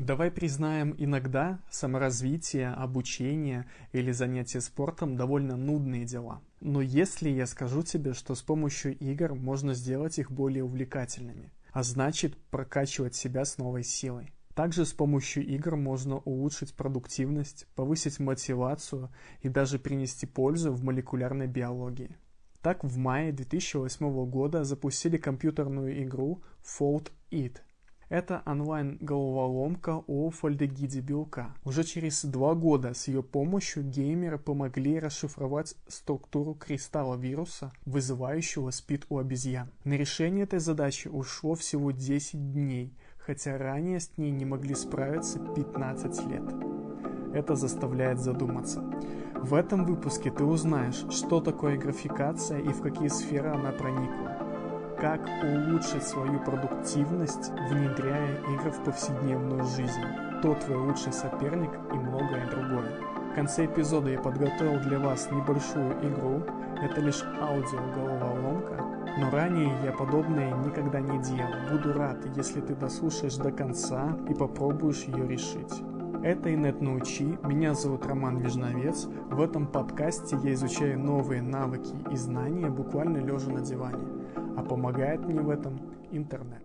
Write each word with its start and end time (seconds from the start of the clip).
Давай 0.00 0.30
признаем, 0.30 0.94
иногда 0.96 1.60
саморазвитие, 1.70 2.68
обучение 2.68 3.66
или 3.92 4.12
занятие 4.12 4.62
спортом 4.62 5.14
довольно 5.14 5.58
нудные 5.58 6.06
дела. 6.06 6.40
Но 6.60 6.80
если 6.80 7.28
я 7.28 7.46
скажу 7.46 7.82
тебе, 7.82 8.14
что 8.14 8.34
с 8.34 8.40
помощью 8.40 8.96
игр 8.96 9.34
можно 9.34 9.74
сделать 9.74 10.18
их 10.18 10.30
более 10.32 10.64
увлекательными, 10.64 11.52
а 11.72 11.82
значит 11.82 12.34
прокачивать 12.50 13.14
себя 13.14 13.44
с 13.44 13.58
новой 13.58 13.84
силой. 13.84 14.32
Также 14.54 14.86
с 14.86 14.94
помощью 14.94 15.46
игр 15.46 15.76
можно 15.76 16.16
улучшить 16.16 16.72
продуктивность, 16.72 17.66
повысить 17.74 18.18
мотивацию 18.18 19.10
и 19.42 19.50
даже 19.50 19.78
принести 19.78 20.24
пользу 20.24 20.72
в 20.72 20.82
молекулярной 20.82 21.46
биологии. 21.46 22.16
Так 22.62 22.84
в 22.84 22.96
мае 22.96 23.32
2008 23.32 24.30
года 24.30 24.64
запустили 24.64 25.18
компьютерную 25.18 26.02
игру 26.02 26.42
Fold 26.64 27.10
It– 27.30 27.58
это 28.10 28.42
онлайн-головоломка 28.44 30.02
о 30.06 30.30
фальдегиде 30.30 31.00
белка. 31.00 31.54
Уже 31.64 31.84
через 31.84 32.24
два 32.24 32.54
года 32.54 32.92
с 32.92 33.08
ее 33.08 33.22
помощью 33.22 33.84
геймеры 33.84 34.36
помогли 34.36 34.98
расшифровать 34.98 35.76
структуру 35.86 36.54
кристалла 36.54 37.16
вируса, 37.16 37.72
вызывающего 37.86 38.70
спид 38.72 39.06
у 39.08 39.18
обезьян. 39.18 39.70
На 39.84 39.94
решение 39.94 40.42
этой 40.42 40.58
задачи 40.58 41.06
ушло 41.08 41.54
всего 41.54 41.92
10 41.92 42.52
дней, 42.52 42.92
хотя 43.16 43.56
ранее 43.56 44.00
с 44.00 44.10
ней 44.16 44.32
не 44.32 44.44
могли 44.44 44.74
справиться 44.74 45.38
15 45.38 46.26
лет. 46.26 46.42
Это 47.32 47.54
заставляет 47.54 48.18
задуматься. 48.18 48.82
В 49.36 49.54
этом 49.54 49.86
выпуске 49.86 50.32
ты 50.32 50.42
узнаешь, 50.44 51.06
что 51.10 51.40
такое 51.40 51.78
графикация 51.78 52.58
и 52.58 52.68
в 52.70 52.82
какие 52.82 53.08
сферы 53.08 53.50
она 53.50 53.70
проникла 53.70 54.39
как 55.00 55.20
улучшить 55.42 56.02
свою 56.02 56.38
продуктивность, 56.40 57.50
внедряя 57.70 58.36
игры 58.52 58.70
в 58.70 58.84
повседневную 58.84 59.64
жизнь, 59.64 60.00
кто 60.38 60.54
твой 60.54 60.76
лучший 60.76 61.12
соперник 61.12 61.70
и 61.92 61.96
многое 61.96 62.46
другое. 62.50 62.92
В 63.32 63.34
конце 63.34 63.64
эпизода 63.64 64.10
я 64.10 64.20
подготовил 64.20 64.78
для 64.80 64.98
вас 64.98 65.30
небольшую 65.30 65.92
игру, 66.02 66.42
это 66.82 67.00
лишь 67.00 67.22
аудио-головоломка, 67.40 68.84
но 69.18 69.30
ранее 69.30 69.72
я 69.84 69.92
подобное 69.92 70.52
никогда 70.64 71.00
не 71.00 71.18
делал. 71.22 71.50
Буду 71.70 71.92
рад, 71.94 72.18
если 72.36 72.60
ты 72.60 72.74
дослушаешь 72.74 73.36
до 73.36 73.52
конца 73.52 74.16
и 74.28 74.34
попробуешь 74.34 75.04
ее 75.04 75.26
решить. 75.26 75.82
Это 76.22 76.52
Инет 76.52 76.82
Научи, 76.82 77.38
меня 77.44 77.72
зовут 77.72 78.04
Роман 78.04 78.36
Вижновец. 78.38 79.06
В 79.30 79.40
этом 79.40 79.66
подкасте 79.66 80.36
я 80.42 80.52
изучаю 80.52 80.98
новые 80.98 81.40
навыки 81.40 81.94
и 82.10 82.16
знания 82.16 82.68
буквально 82.68 83.18
лежа 83.18 83.50
на 83.50 83.60
диване 83.60 84.20
а 84.60 84.62
помогает 84.62 85.20
мне 85.20 85.40
в 85.40 85.48
этом 85.48 85.80
интернет. 86.12 86.62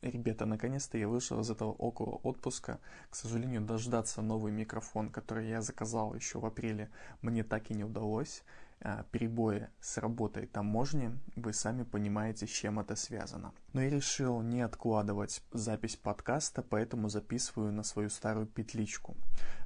Ребята, 0.00 0.46
наконец-то 0.46 0.96
я 0.96 1.08
вышел 1.08 1.40
из 1.40 1.50
этого 1.50 1.72
около 1.72 2.20
отпуска. 2.22 2.78
К 3.10 3.16
сожалению, 3.16 3.62
дождаться 3.62 4.22
новый 4.22 4.52
микрофон, 4.52 5.10
который 5.10 5.48
я 5.48 5.60
заказал 5.60 6.14
еще 6.14 6.38
в 6.38 6.46
апреле, 6.46 6.88
мне 7.20 7.42
так 7.42 7.70
и 7.70 7.74
не 7.74 7.84
удалось. 7.84 8.44
А, 8.84 9.04
перебои 9.12 9.68
с 9.80 9.98
работой 9.98 10.46
таможни, 10.46 11.16
вы 11.36 11.52
сами 11.52 11.84
понимаете, 11.84 12.48
с 12.48 12.50
чем 12.50 12.80
это 12.80 12.96
связано. 12.96 13.52
Но 13.72 13.80
я 13.80 13.88
решил 13.88 14.42
не 14.42 14.60
откладывать 14.60 15.40
запись 15.52 15.94
подкаста, 15.94 16.62
поэтому 16.62 17.08
записываю 17.08 17.72
на 17.72 17.84
свою 17.84 18.10
старую 18.10 18.46
петличку. 18.46 19.16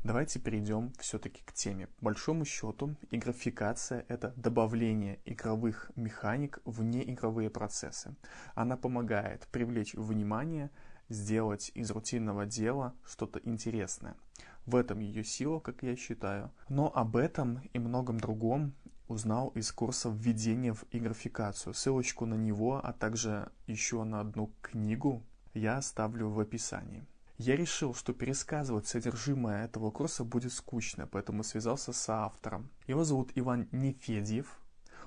Давайте 0.04 0.38
перейдем 0.38 0.92
все-таки 0.98 1.42
к 1.46 1.54
теме. 1.54 1.86
По 1.86 2.06
большому 2.06 2.44
счету, 2.44 2.94
игрофикация– 3.10 4.04
это 4.08 4.34
добавление 4.36 5.18
игровых 5.24 5.90
механик 5.96 6.60
в 6.66 6.82
неигровые 6.82 7.48
процессы. 7.48 8.14
Она 8.54 8.76
помогает 8.76 9.48
привлечь 9.50 9.94
внимание, 9.94 10.70
сделать 11.08 11.70
из 11.74 11.90
рутинного 11.90 12.44
дела 12.44 12.94
что-то 13.02 13.40
интересное. 13.44 14.14
В 14.66 14.74
этом 14.74 14.98
ее 14.98 15.24
сила, 15.24 15.60
как 15.60 15.82
я 15.84 15.96
считаю. 15.96 16.50
Но 16.68 16.92
об 16.94 17.16
этом 17.16 17.60
и 17.72 17.78
многом 17.78 18.18
другом 18.18 18.74
узнал 19.08 19.48
из 19.50 19.72
курса 19.72 20.08
введения 20.08 20.72
в 20.72 20.84
игрофикацию. 20.90 21.74
Ссылочку 21.74 22.26
на 22.26 22.34
него, 22.34 22.80
а 22.82 22.92
также 22.92 23.50
еще 23.66 24.04
на 24.04 24.20
одну 24.20 24.50
книгу 24.62 25.22
я 25.54 25.78
оставлю 25.78 26.28
в 26.28 26.40
описании. 26.40 27.06
Я 27.38 27.54
решил, 27.56 27.94
что 27.94 28.14
пересказывать 28.14 28.86
содержимое 28.86 29.64
этого 29.66 29.90
курса 29.90 30.24
будет 30.24 30.52
скучно, 30.52 31.06
поэтому 31.06 31.44
связался 31.44 31.92
с 31.92 32.08
автором. 32.08 32.70
Его 32.86 33.04
зовут 33.04 33.32
Иван 33.34 33.68
Нефедьев, 33.72 34.58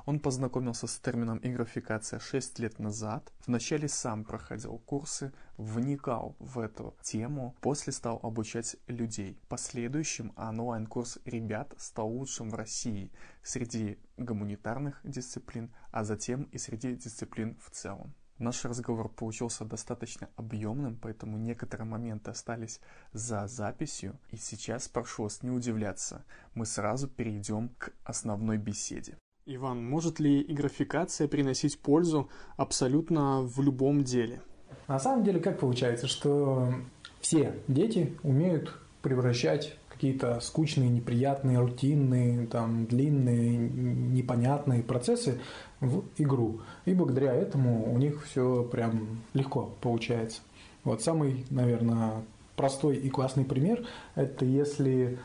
он 0.05 0.19
познакомился 0.19 0.87
с 0.87 0.99
термином 0.99 1.39
игрофикация 1.43 2.19
6 2.19 2.59
лет 2.59 2.79
назад. 2.79 3.31
Вначале 3.45 3.87
сам 3.87 4.23
проходил 4.23 4.79
курсы, 4.79 5.33
вникал 5.57 6.35
в 6.39 6.59
эту 6.59 6.95
тему, 7.01 7.55
после 7.61 7.93
стал 7.93 8.19
обучать 8.23 8.77
людей. 8.87 9.39
Последующим 9.47 10.33
онлайн-курс 10.35 11.19
ребят 11.25 11.73
стал 11.77 12.09
лучшим 12.09 12.49
в 12.49 12.55
России 12.55 13.11
среди 13.43 13.99
гуманитарных 14.17 14.99
дисциплин, 15.03 15.73
а 15.91 16.03
затем 16.03 16.43
и 16.43 16.57
среди 16.57 16.95
дисциплин 16.95 17.57
в 17.59 17.69
целом. 17.71 18.13
Наш 18.39 18.63
разговор 18.63 19.09
получился 19.09 19.65
достаточно 19.65 20.29
объемным, 20.37 20.97
поэтому 20.97 21.37
некоторые 21.37 21.85
моменты 21.85 22.31
остались 22.31 22.79
за 23.11 23.47
записью. 23.47 24.17
И 24.31 24.37
сейчас 24.37 24.87
прошу 24.87 25.23
вас 25.23 25.43
не 25.43 25.49
удивляться, 25.49 26.23
мы 26.53 26.65
сразу 26.65 27.09
перейдем 27.09 27.67
к 27.77 27.91
основной 28.05 28.57
беседе. 28.57 29.17
Иван, 29.51 29.83
может 29.83 30.19
ли 30.19 30.43
графикация 30.43 31.27
приносить 31.27 31.79
пользу 31.79 32.29
абсолютно 32.55 33.41
в 33.41 33.59
любом 33.61 34.03
деле? 34.03 34.41
На 34.87 34.99
самом 34.99 35.23
деле, 35.23 35.39
как 35.39 35.59
получается, 35.59 36.05
что 36.05 36.71
все 37.19 37.55
дети 37.67 38.15
умеют 38.21 38.77
превращать 39.01 39.75
какие-то 39.89 40.39
скучные, 40.39 40.89
неприятные, 40.89 41.57
рутинные, 41.57 42.45
там, 42.45 42.85
длинные, 42.85 43.57
непонятные 43.57 44.83
процессы 44.83 45.41
в 45.79 46.03
игру. 46.19 46.61
И 46.85 46.93
благодаря 46.93 47.33
этому 47.33 47.91
у 47.91 47.97
них 47.97 48.23
все 48.25 48.63
прям 48.63 49.23
легко 49.33 49.73
получается. 49.81 50.41
Вот 50.83 51.01
самый, 51.01 51.43
наверное, 51.49 52.23
простой 52.55 52.97
и 52.97 53.09
классный 53.09 53.45
пример– 53.45 53.83
это 54.15 54.45
если 54.45 55.17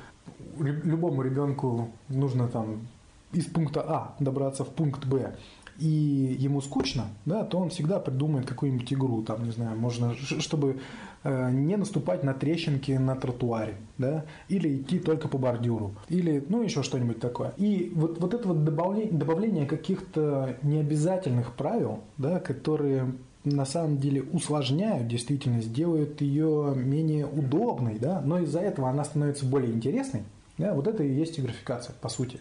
любому 0.59 1.21
ребенку 1.21 1.91
нужно 2.09 2.49
там 2.49 2.89
из 3.35 3.47
пункта 3.47 3.85
А 3.87 4.15
добраться 4.21 4.65
в 4.65 4.69
пункт 4.69 5.05
Б, 5.05 5.35
и 5.79 6.37
ему 6.39 6.61
скучно, 6.61 7.07
да, 7.25 7.45
то 7.45 7.59
он 7.59 7.71
всегда 7.71 7.99
придумает 7.99 8.47
какую-нибудь 8.47 8.93
игру, 8.93 9.23
там, 9.23 9.45
не 9.45 9.51
знаю, 9.51 9.77
можно, 9.77 10.15
чтобы 10.15 10.79
э, 11.25 11.51
не 11.51 11.77
наступать 11.77 12.23
на 12.23 12.33
трещинки 12.33 12.93
на 12.93 13.17
тротуаре, 13.17 13.75
да, 13.99 14.25
или 14.49 14.77
идти 14.77 14.99
только 14.99 15.27
по 15.29 15.37
бордюру, 15.37 15.95
или, 16.09 16.45
ну, 16.49 16.63
еще 16.63 16.83
что-нибудь 16.83 17.19
такое. 17.19 17.53
И 17.57 17.93
вот, 17.95 18.21
вот 18.21 18.35
это 18.35 18.49
вот 18.49 18.65
добавление, 18.65 19.13
добавление 19.13 19.67
каких-то 19.67 20.57
необязательных 20.63 21.55
правил, 21.55 22.01
да, 22.19 22.39
которые 22.39 23.13
на 23.43 23.67
самом 23.67 23.99
деле 23.99 24.23
усложняют 24.23 25.09
действительность, 25.09 25.73
делают 25.73 26.21
ее 26.21 26.73
менее 26.77 27.27
удобной, 27.27 27.99
да, 27.99 28.23
но 28.25 28.39
из-за 28.39 28.61
этого 28.61 28.89
она 28.89 29.05
становится 29.05 29.45
более 29.45 29.73
интересной, 29.73 30.23
да, 30.57 30.73
вот 30.73 30.87
это 30.87 31.03
и 31.03 31.13
есть 31.13 31.41
графикация, 31.41 31.95
по 32.01 32.09
сути. 32.09 32.41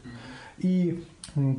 И 0.57 1.03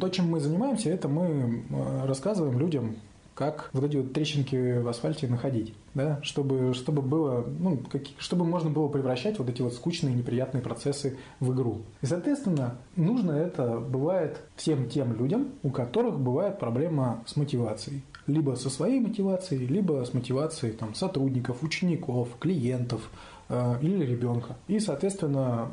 то, 0.01 0.09
чем 0.09 0.31
мы 0.31 0.41
занимаемся, 0.41 0.91
это 0.91 1.09
мы 1.09 1.65
э, 1.69 2.07
рассказываем 2.07 2.59
людям, 2.59 2.97
как 3.35 3.71
вот 3.73 3.85
эти 3.85 3.97
вот 3.97 4.13
трещинки 4.13 4.79
в 4.79 4.89
асфальте 4.89 5.27
находить, 5.27 5.75
да, 5.95 6.21
чтобы, 6.23 6.73
чтобы 6.73 7.03
было, 7.03 7.45
ну, 7.59 7.79
как, 7.91 8.03
чтобы 8.19 8.45
можно 8.45 8.71
было 8.71 8.89
превращать 8.89 9.39
вот 9.39 9.49
эти 9.49 9.61
вот 9.61 9.75
скучные, 9.75 10.15
неприятные 10.15 10.63
процессы 10.63 11.19
в 11.41 11.53
игру. 11.53 11.83
И, 12.01 12.07
соответственно, 12.07 12.77
нужно 12.97 13.33
это 13.33 13.79
бывает 13.79 14.41
всем 14.57 14.89
тем 14.89 15.17
людям, 15.17 15.49
у 15.63 15.71
которых 15.71 16.19
бывает 16.19 16.59
проблема 16.59 17.25
с 17.27 17.37
мотивацией. 17.37 18.03
Либо 18.27 18.55
со 18.55 18.71
своей 18.71 19.01
мотивацией, 19.01 19.67
либо 19.67 20.03
с 20.05 20.15
мотивацией 20.15 20.73
там, 20.73 20.95
сотрудников, 20.95 21.63
учеников, 21.63 22.29
клиентов, 22.39 23.11
или 23.51 24.05
ребенка. 24.05 24.57
И, 24.69 24.81
соответственно, 24.81 25.71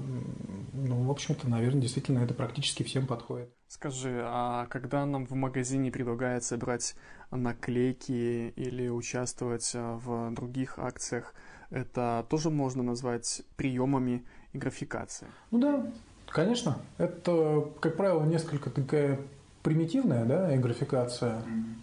ну, 0.73 1.03
в 1.03 1.11
общем-то, 1.11 1.49
наверное, 1.49 1.81
действительно 1.81 2.19
это 2.19 2.33
практически 2.33 2.83
всем 2.83 3.07
подходит. 3.07 3.49
Скажи, 3.67 4.21
а 4.25 4.65
когда 4.65 5.05
нам 5.05 5.25
в 5.25 5.31
магазине 5.31 5.91
предлагается 5.91 6.57
брать 6.57 6.95
наклейки 7.31 8.49
или 8.49 8.89
участвовать 8.89 9.71
э, 9.73 9.99
в 10.03 10.33
других 10.33 10.77
акциях, 10.77 11.33
это 11.69 12.25
тоже 12.29 12.49
можно 12.49 12.83
назвать 12.83 13.43
приемами 13.55 14.25
и 14.51 14.57
графикации? 14.57 15.27
Ну 15.51 15.59
да, 15.59 15.85
конечно. 16.27 16.79
Это, 16.97 17.71
как 17.79 17.95
правило, 17.95 18.25
несколько 18.25 18.69
такая 18.69 19.19
примитивная 19.63 20.25
да, 20.25 20.55
графикация, 20.57 21.41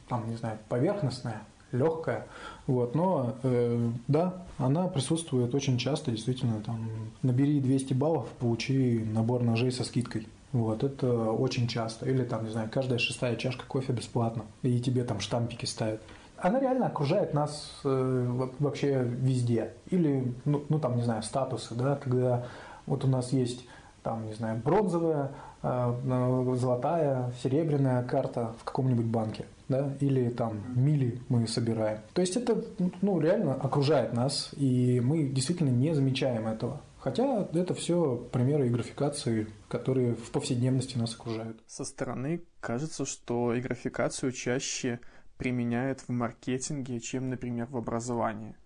там, 0.08 0.28
не 0.28 0.36
знаю, 0.36 0.58
поверхностная, 0.68 1.42
легкая. 1.72 2.26
Вот, 2.66 2.94
но 2.94 3.34
э, 3.42 3.90
да, 4.08 4.42
она 4.58 4.88
присутствует 4.88 5.54
очень 5.54 5.78
часто, 5.78 6.10
действительно, 6.10 6.60
там, 6.60 6.88
набери 7.22 7.60
200 7.60 7.94
баллов, 7.94 8.26
получи 8.38 9.04
набор 9.12 9.42
ножей 9.42 9.72
со 9.72 9.84
скидкой. 9.84 10.26
Вот, 10.52 10.82
это 10.82 11.30
очень 11.30 11.68
часто. 11.68 12.08
Или 12.08 12.24
там, 12.24 12.44
не 12.44 12.50
знаю, 12.50 12.70
каждая 12.72 12.98
шестая 12.98 13.36
чашка 13.36 13.66
кофе 13.66 13.92
бесплатно. 13.92 14.44
И 14.62 14.80
тебе 14.80 15.04
там 15.04 15.20
штампики 15.20 15.66
ставят. 15.66 16.00
она 16.38 16.58
реально 16.58 16.86
окружает 16.86 17.34
нас 17.34 17.80
э, 17.84 18.48
вообще 18.58 19.02
везде. 19.02 19.72
Или, 19.90 20.32
ну, 20.44 20.64
ну 20.68 20.78
там, 20.78 20.96
не 20.96 21.02
знаю, 21.02 21.22
статусы, 21.22 21.74
да, 21.74 21.96
когда 21.96 22.46
вот 22.86 23.04
у 23.04 23.08
нас 23.08 23.32
есть 23.32 23.64
там, 24.02 24.26
не 24.26 24.32
знаю, 24.32 24.60
бронзовая, 24.64 25.32
э, 25.62 26.54
золотая, 26.56 27.32
серебряная 27.42 28.02
карта 28.04 28.54
в 28.60 28.64
каком-нибудь 28.64 29.06
банке, 29.06 29.44
да, 29.68 29.96
или 30.00 30.30
там 30.30 30.62
мили 30.74 31.20
мы 31.28 31.46
собираем. 31.46 32.00
То 32.14 32.20
есть 32.20 32.36
это, 32.36 32.64
ну, 33.02 33.20
реально 33.20 33.54
окружает 33.54 34.12
нас, 34.12 34.50
и 34.56 35.00
мы 35.00 35.24
действительно 35.24 35.70
не 35.70 35.94
замечаем 35.94 36.46
этого. 36.46 36.80
Хотя 36.98 37.48
это 37.52 37.74
все 37.74 38.16
примеры 38.32 38.68
графикации, 38.68 39.46
которые 39.68 40.14
в 40.14 40.30
повседневности 40.30 40.98
нас 40.98 41.14
окружают. 41.14 41.60
Со 41.66 41.84
стороны 41.84 42.42
кажется, 42.60 43.06
что 43.06 43.54
графикацию 43.62 44.32
чаще 44.32 45.00
применяют 45.36 46.00
в 46.00 46.08
маркетинге, 46.08 46.98
чем, 46.98 47.30
например, 47.30 47.68
в 47.70 47.76
образовании. 47.76 48.56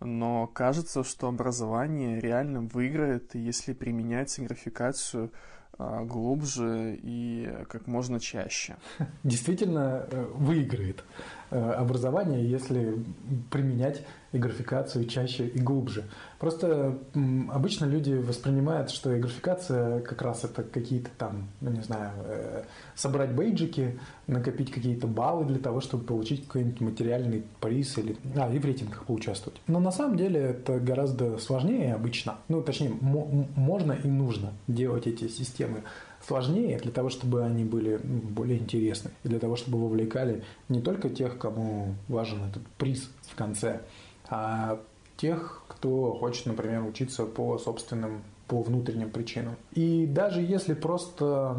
Но 0.00 0.46
кажется, 0.46 1.04
что 1.04 1.28
образование 1.28 2.20
реально 2.20 2.62
выиграет, 2.62 3.34
если 3.34 3.74
применять 3.74 4.38
графикацию 4.38 5.30
глубже 5.78 6.98
и 7.02 7.48
как 7.68 7.86
можно 7.86 8.20
чаще. 8.20 8.76
Действительно 9.24 10.06
э, 10.10 10.24
выиграет 10.34 11.04
э, 11.50 11.58
образование, 11.58 12.48
если 12.48 13.04
применять 13.50 14.02
и 14.34 14.38
графикацию 14.38 15.06
чаще 15.06 15.46
и 15.46 15.58
глубже. 15.60 16.04
Просто 16.40 16.98
обычно 17.50 17.86
люди 17.86 18.12
воспринимают, 18.12 18.90
что 18.90 19.14
и 19.14 19.20
графикация 19.20 20.00
как 20.00 20.20
раз 20.22 20.44
это 20.44 20.64
какие-то 20.64 21.10
там, 21.16 21.48
ну 21.60 21.70
не 21.70 21.82
знаю, 21.82 22.10
э, 22.24 22.64
собрать 22.96 23.30
бейджики, 23.30 23.98
накопить 24.26 24.72
какие-то 24.72 25.06
баллы 25.06 25.44
для 25.44 25.60
того, 25.60 25.80
чтобы 25.80 26.04
получить 26.04 26.46
какой-нибудь 26.46 26.80
материальный 26.80 27.44
приз 27.60 27.96
или 27.96 28.16
а, 28.36 28.52
и 28.52 28.58
в 28.58 28.64
рейтингах 28.64 29.04
поучаствовать. 29.04 29.60
Но 29.68 29.78
на 29.78 29.92
самом 29.92 30.16
деле 30.16 30.40
это 30.40 30.80
гораздо 30.80 31.38
сложнее 31.38 31.94
обычно. 31.94 32.34
Ну, 32.48 32.60
точнее, 32.60 32.90
можно 33.00 33.92
и 33.92 34.08
нужно 34.08 34.52
делать 34.66 35.06
эти 35.06 35.28
системы 35.28 35.84
сложнее 36.26 36.78
для 36.78 36.92
того, 36.92 37.10
чтобы 37.10 37.42
они 37.42 37.64
были 37.64 38.00
ну, 38.02 38.20
более 38.20 38.58
интересны 38.58 39.10
и 39.22 39.28
для 39.28 39.38
того, 39.38 39.56
чтобы 39.56 39.78
вовлекали 39.78 40.42
не 40.68 40.80
только 40.80 41.08
тех, 41.08 41.38
кому 41.38 41.94
важен 42.08 42.44
этот 42.44 42.66
приз 42.78 43.10
в 43.22 43.34
конце, 43.34 43.80
а 44.28 44.80
тех, 45.16 45.62
кто 45.68 46.12
хочет, 46.14 46.46
например, 46.46 46.84
учиться 46.84 47.24
по 47.24 47.58
собственным, 47.58 48.22
по 48.48 48.62
внутренним 48.62 49.10
причинам. 49.10 49.56
И 49.72 50.06
даже 50.06 50.40
если 50.40 50.74
просто 50.74 51.56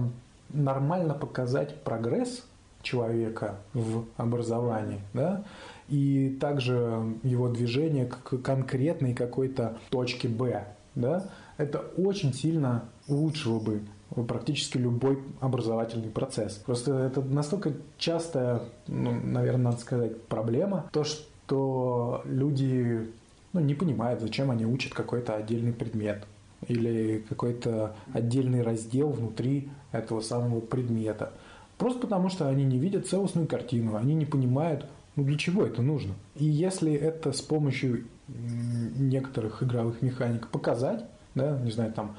нормально 0.50 1.14
показать 1.14 1.82
прогресс 1.84 2.44
человека 2.82 3.58
в 3.74 4.06
образовании, 4.18 5.02
да, 5.14 5.44
и 5.90 6.38
также 6.40 7.16
его 7.24 7.50
движение 7.50 8.06
к 8.06 8.38
конкретной 8.42 9.14
какой-то 9.14 9.78
точке 9.90 10.28
Б, 10.28 10.66
да, 10.96 11.30
это 11.58 11.80
очень 11.98 12.34
сильно 12.34 12.86
улучшило 13.08 13.60
бы 13.60 13.82
практически 14.24 14.78
любой 14.78 15.20
образовательный 15.42 16.10
процесс. 16.10 16.54
Просто 16.66 16.94
это 16.94 17.22
настолько 17.22 17.74
частая, 17.98 18.62
ну, 18.88 19.12
наверное, 19.12 19.66
надо 19.66 19.78
сказать, 19.78 20.22
проблема, 20.24 20.90
то, 20.92 21.04
что 21.04 21.26
то 21.48 22.22
люди 22.26 23.10
ну, 23.54 23.60
не 23.60 23.74
понимают, 23.74 24.22
зачем 24.22 24.52
они 24.52 24.66
учат 24.66 24.94
какой-то 24.94 25.36
отдельный 25.36 25.74
предмет 25.74 26.26
или 26.68 27.24
какой-то 27.30 27.96
отдельный 28.14 28.62
раздел 28.62 29.10
внутри 29.10 29.70
этого 29.92 30.22
самого 30.22 30.60
предмета. 30.60 31.34
Просто 31.78 32.00
потому, 32.00 32.30
что 32.30 32.48
они 32.48 32.64
не 32.64 32.78
видят 32.80 33.08
целостную 33.08 33.48
картину, 33.48 33.96
они 33.96 34.16
не 34.16 34.26
понимают, 34.26 34.86
ну 35.16 35.24
для 35.24 35.38
чего 35.38 35.66
это 35.66 35.82
нужно. 35.82 36.16
И 36.36 36.46
если 36.46 36.94
это 36.94 37.32
с 37.32 37.42
помощью 37.42 38.06
некоторых 38.28 39.62
игровых 39.62 40.02
механик 40.02 40.48
показать, 40.48 41.06
да, 41.36 41.60
не 41.60 41.72
знаю, 41.72 41.94
там 41.94 42.16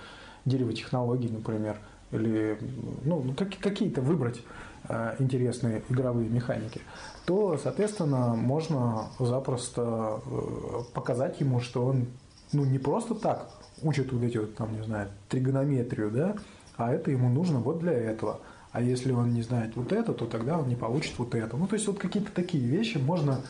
дерево 0.46 0.72
технологий, 0.72 1.28
например, 1.28 1.78
или 2.12 2.58
ну, 3.04 3.34
какие-то 3.37 4.00
выбрать 4.00 4.43
э, 4.88 5.16
интересные 5.19 5.82
игровые 5.90 6.28
механики, 6.28 6.81
то, 7.26 7.58
соответственно, 7.62 8.34
можно 8.34 9.08
запросто 9.19 10.20
э, 10.25 10.81
показать 10.94 11.40
ему, 11.40 11.60
что 11.60 11.84
он 11.84 12.06
ну, 12.52 12.64
не 12.64 12.78
просто 12.78 13.14
так 13.14 13.50
учит 13.82 14.12
вот 14.12 14.22
эти 14.22 14.38
вот, 14.38 14.54
там, 14.54 14.75
не 14.75 14.82
знаю, 14.82 15.08
тригонометрию, 15.28 16.10
да, 16.10 16.37
а 16.76 16.92
это 16.92 17.10
ему 17.10 17.28
нужно 17.28 17.58
вот 17.58 17.81
для 17.81 17.92
этого. 17.92 18.40
А 18.72 18.81
если 18.82 19.10
он 19.12 19.32
не 19.32 19.42
знает 19.42 19.75
вот 19.75 19.92
это, 19.92 20.12
то 20.12 20.26
тогда 20.26 20.58
он 20.58 20.69
не 20.69 20.76
получит 20.76 21.19
вот 21.19 21.34
это. 21.34 21.56
Ну, 21.56 21.66
то 21.66 21.75
есть 21.75 21.87
вот 21.87 21.99
какие-то 21.99 22.31
такие 22.32 22.64
вещи 22.64 22.99
можно 22.99 23.40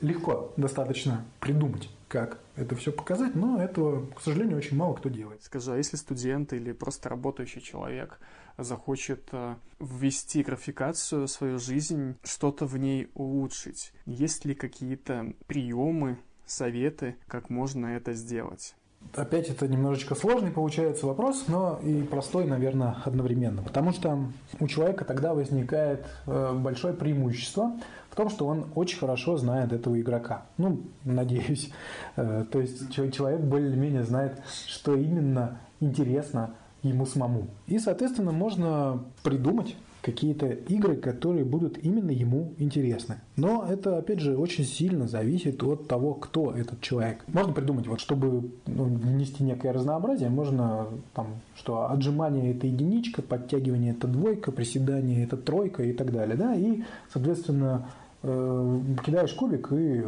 легко 0.00 0.52
достаточно 0.56 1.24
придумать, 1.40 1.88
как 2.08 2.40
это 2.54 2.76
все 2.76 2.92
показать, 2.92 3.34
но 3.34 3.60
этого, 3.60 4.06
к 4.12 4.20
сожалению, 4.20 4.58
очень 4.58 4.76
мало 4.76 4.94
кто 4.94 5.08
делает. 5.08 5.42
Скажи, 5.42 5.72
а 5.72 5.76
если 5.76 5.96
студент 5.96 6.52
или 6.52 6.72
просто 6.72 7.08
работающий 7.08 7.60
человек 7.60 8.18
захочет 8.58 9.28
э, 9.32 9.56
ввести 9.80 10.42
графикацию 10.42 11.26
в 11.26 11.30
свою 11.30 11.58
жизнь, 11.58 12.16
что-то 12.22 12.66
в 12.66 12.78
ней 12.78 13.10
улучшить, 13.14 13.92
есть 14.06 14.44
ли 14.44 14.54
какие-то 14.54 15.34
приемы, 15.46 16.18
советы, 16.46 17.16
как 17.26 17.50
можно 17.50 17.86
это 17.86 18.14
сделать? 18.14 18.76
Опять 19.14 19.48
это 19.48 19.68
немножечко 19.68 20.14
сложный 20.14 20.50
получается 20.50 21.06
вопрос, 21.06 21.44
но 21.48 21.78
и 21.82 22.02
простой, 22.02 22.46
наверное, 22.46 22.96
одновременно. 23.04 23.62
Потому 23.62 23.92
что 23.92 24.18
у 24.60 24.66
человека 24.66 25.04
тогда 25.04 25.34
возникает 25.34 26.06
э, 26.26 26.52
большое 26.54 26.94
преимущество 26.94 27.72
в 28.10 28.16
том, 28.16 28.30
что 28.30 28.46
он 28.46 28.66
очень 28.74 28.98
хорошо 28.98 29.36
знает 29.36 29.72
этого 29.72 30.00
игрока. 30.00 30.46
Ну, 30.58 30.82
надеюсь. 31.04 31.70
Э, 32.16 32.44
то 32.50 32.60
есть 32.60 32.92
человек 33.12 33.40
более-менее 33.40 34.04
знает, 34.04 34.40
что 34.66 34.94
именно 34.94 35.58
интересно 35.80 36.54
ему 36.82 37.06
самому. 37.06 37.48
И, 37.66 37.78
соответственно, 37.78 38.32
можно 38.32 39.02
придумать 39.22 39.76
какие-то 40.02 40.46
игры, 40.46 40.96
которые 40.96 41.44
будут 41.44 41.78
именно 41.78 42.10
ему 42.10 42.54
интересны. 42.58 43.16
Но 43.36 43.66
это, 43.68 43.98
опять 43.98 44.20
же, 44.20 44.36
очень 44.36 44.64
сильно 44.64 45.08
зависит 45.08 45.62
от 45.62 45.88
того, 45.88 46.14
кто 46.14 46.52
этот 46.52 46.80
человек. 46.80 47.24
Можно 47.26 47.52
придумать, 47.52 47.86
вот 47.86 48.00
чтобы 48.00 48.50
ну, 48.66 48.84
внести 48.84 49.42
некое 49.42 49.72
разнообразие, 49.72 50.30
можно 50.30 50.86
там, 51.14 51.40
что 51.56 51.90
отжимание 51.90 52.54
это 52.54 52.66
единичка, 52.66 53.22
подтягивание 53.22 53.92
это 53.92 54.06
двойка, 54.06 54.52
приседание 54.52 55.24
это 55.24 55.36
тройка 55.36 55.82
и 55.82 55.92
так 55.92 56.12
далее. 56.12 56.36
Да? 56.36 56.54
И, 56.54 56.82
соответственно, 57.12 57.88
э, 58.22 58.80
кидаешь 59.04 59.32
кубик, 59.32 59.72
и, 59.72 60.04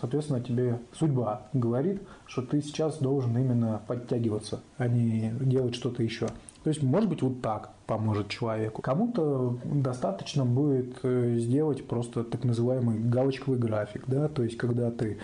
соответственно, 0.00 0.40
тебе 0.40 0.78
судьба 0.94 1.42
говорит, 1.52 2.00
что 2.26 2.42
ты 2.42 2.62
сейчас 2.62 2.98
должен 2.98 3.36
именно 3.36 3.80
подтягиваться, 3.86 4.60
а 4.78 4.88
не 4.88 5.32
делать 5.40 5.74
что-то 5.74 6.02
еще. 6.02 6.28
То 6.66 6.70
есть, 6.70 6.82
может 6.82 7.08
быть, 7.08 7.22
вот 7.22 7.42
так 7.42 7.70
поможет 7.86 8.28
человеку. 8.28 8.82
Кому-то 8.82 9.56
достаточно 9.62 10.44
будет 10.44 10.98
э, 11.04 11.36
сделать 11.36 11.86
просто 11.86 12.24
так 12.24 12.42
называемый 12.42 12.98
галочковый 12.98 13.56
график, 13.56 14.02
да, 14.08 14.26
то 14.26 14.42
есть, 14.42 14.56
когда 14.56 14.90
ты 14.90 15.18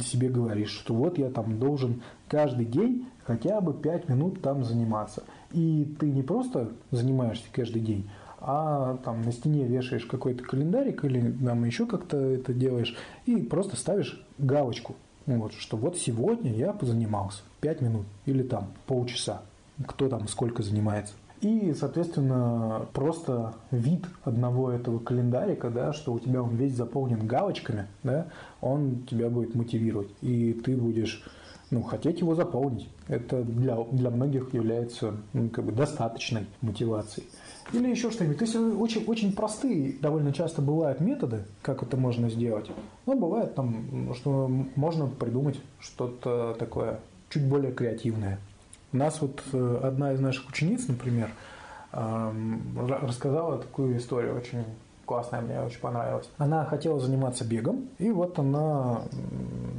себе 0.00 0.28
говоришь, 0.28 0.70
что 0.70 0.94
вот 0.94 1.18
я 1.18 1.30
там 1.30 1.58
должен 1.58 2.04
каждый 2.28 2.64
день 2.64 3.08
хотя 3.24 3.60
бы 3.60 3.74
5 3.74 4.08
минут 4.08 4.40
там 4.40 4.62
заниматься. 4.62 5.24
И 5.50 5.96
ты 5.98 6.06
не 6.12 6.22
просто 6.22 6.70
занимаешься 6.92 7.46
каждый 7.50 7.82
день, 7.82 8.08
а 8.38 8.96
там 8.98 9.22
на 9.22 9.32
стене 9.32 9.66
вешаешь 9.66 10.06
какой-то 10.06 10.44
календарик 10.44 11.04
или 11.04 11.32
там 11.44 11.64
еще 11.64 11.86
как-то 11.86 12.18
это 12.18 12.54
делаешь 12.54 12.96
и 13.26 13.38
просто 13.38 13.74
ставишь 13.74 14.24
галочку, 14.38 14.94
вот, 15.26 15.54
что 15.54 15.76
вот 15.76 15.96
сегодня 15.96 16.54
я 16.54 16.72
позанимался 16.72 17.42
5 17.62 17.80
минут 17.80 18.06
или 18.26 18.44
там 18.44 18.70
полчаса 18.86 19.42
кто 19.86 20.08
там 20.08 20.28
сколько 20.28 20.62
занимается. 20.62 21.14
И, 21.40 21.74
соответственно, 21.78 22.86
просто 22.94 23.54
вид 23.70 24.06
одного 24.22 24.70
этого 24.70 24.98
календарика, 24.98 25.68
да, 25.68 25.92
что 25.92 26.14
у 26.14 26.18
тебя 26.18 26.42
он 26.42 26.56
весь 26.56 26.74
заполнен 26.74 27.26
галочками, 27.26 27.86
да, 28.02 28.28
он 28.60 29.04
тебя 29.10 29.28
будет 29.28 29.54
мотивировать. 29.54 30.08
И 30.22 30.54
ты 30.54 30.74
будешь 30.74 31.22
ну, 31.70 31.82
хотеть 31.82 32.20
его 32.20 32.34
заполнить. 32.34 32.88
Это 33.08 33.42
для, 33.42 33.76
для 33.90 34.10
многих 34.10 34.54
является 34.54 35.16
ну, 35.32 35.48
как 35.50 35.64
бы 35.64 35.72
достаточной 35.72 36.46
мотивацией. 36.62 37.28
Или 37.72 37.90
еще 37.90 38.10
что-нибудь. 38.10 38.38
То 38.38 38.44
есть 38.44 38.56
очень, 38.56 39.04
очень 39.04 39.32
простые 39.32 39.96
довольно 40.00 40.32
часто 40.32 40.62
бывают 40.62 41.00
методы, 41.00 41.44
как 41.62 41.82
это 41.82 41.96
можно 41.96 42.30
сделать. 42.30 42.70
Но 43.06 43.14
бывает 43.14 43.54
там, 43.54 44.14
что 44.14 44.50
можно 44.76 45.08
придумать 45.08 45.60
что-то 45.80 46.54
такое 46.58 47.00
чуть 47.28 47.46
более 47.46 47.72
креативное. 47.72 48.38
У 48.94 48.96
нас 48.96 49.20
вот 49.20 49.42
э, 49.52 49.80
одна 49.82 50.12
из 50.12 50.20
наших 50.20 50.48
учениц, 50.48 50.86
например, 50.86 51.30
рассказала 51.92 53.58
такую 53.58 53.98
историю 53.98 54.36
очень 54.36 54.64
классная, 55.04 55.40
мне 55.40 55.60
очень 55.60 55.80
понравилась. 55.80 56.28
Она 56.38 56.64
хотела 56.64 56.98
заниматься 57.00 57.44
бегом, 57.44 57.88
и 57.98 58.10
вот 58.10 58.38
она 58.38 59.02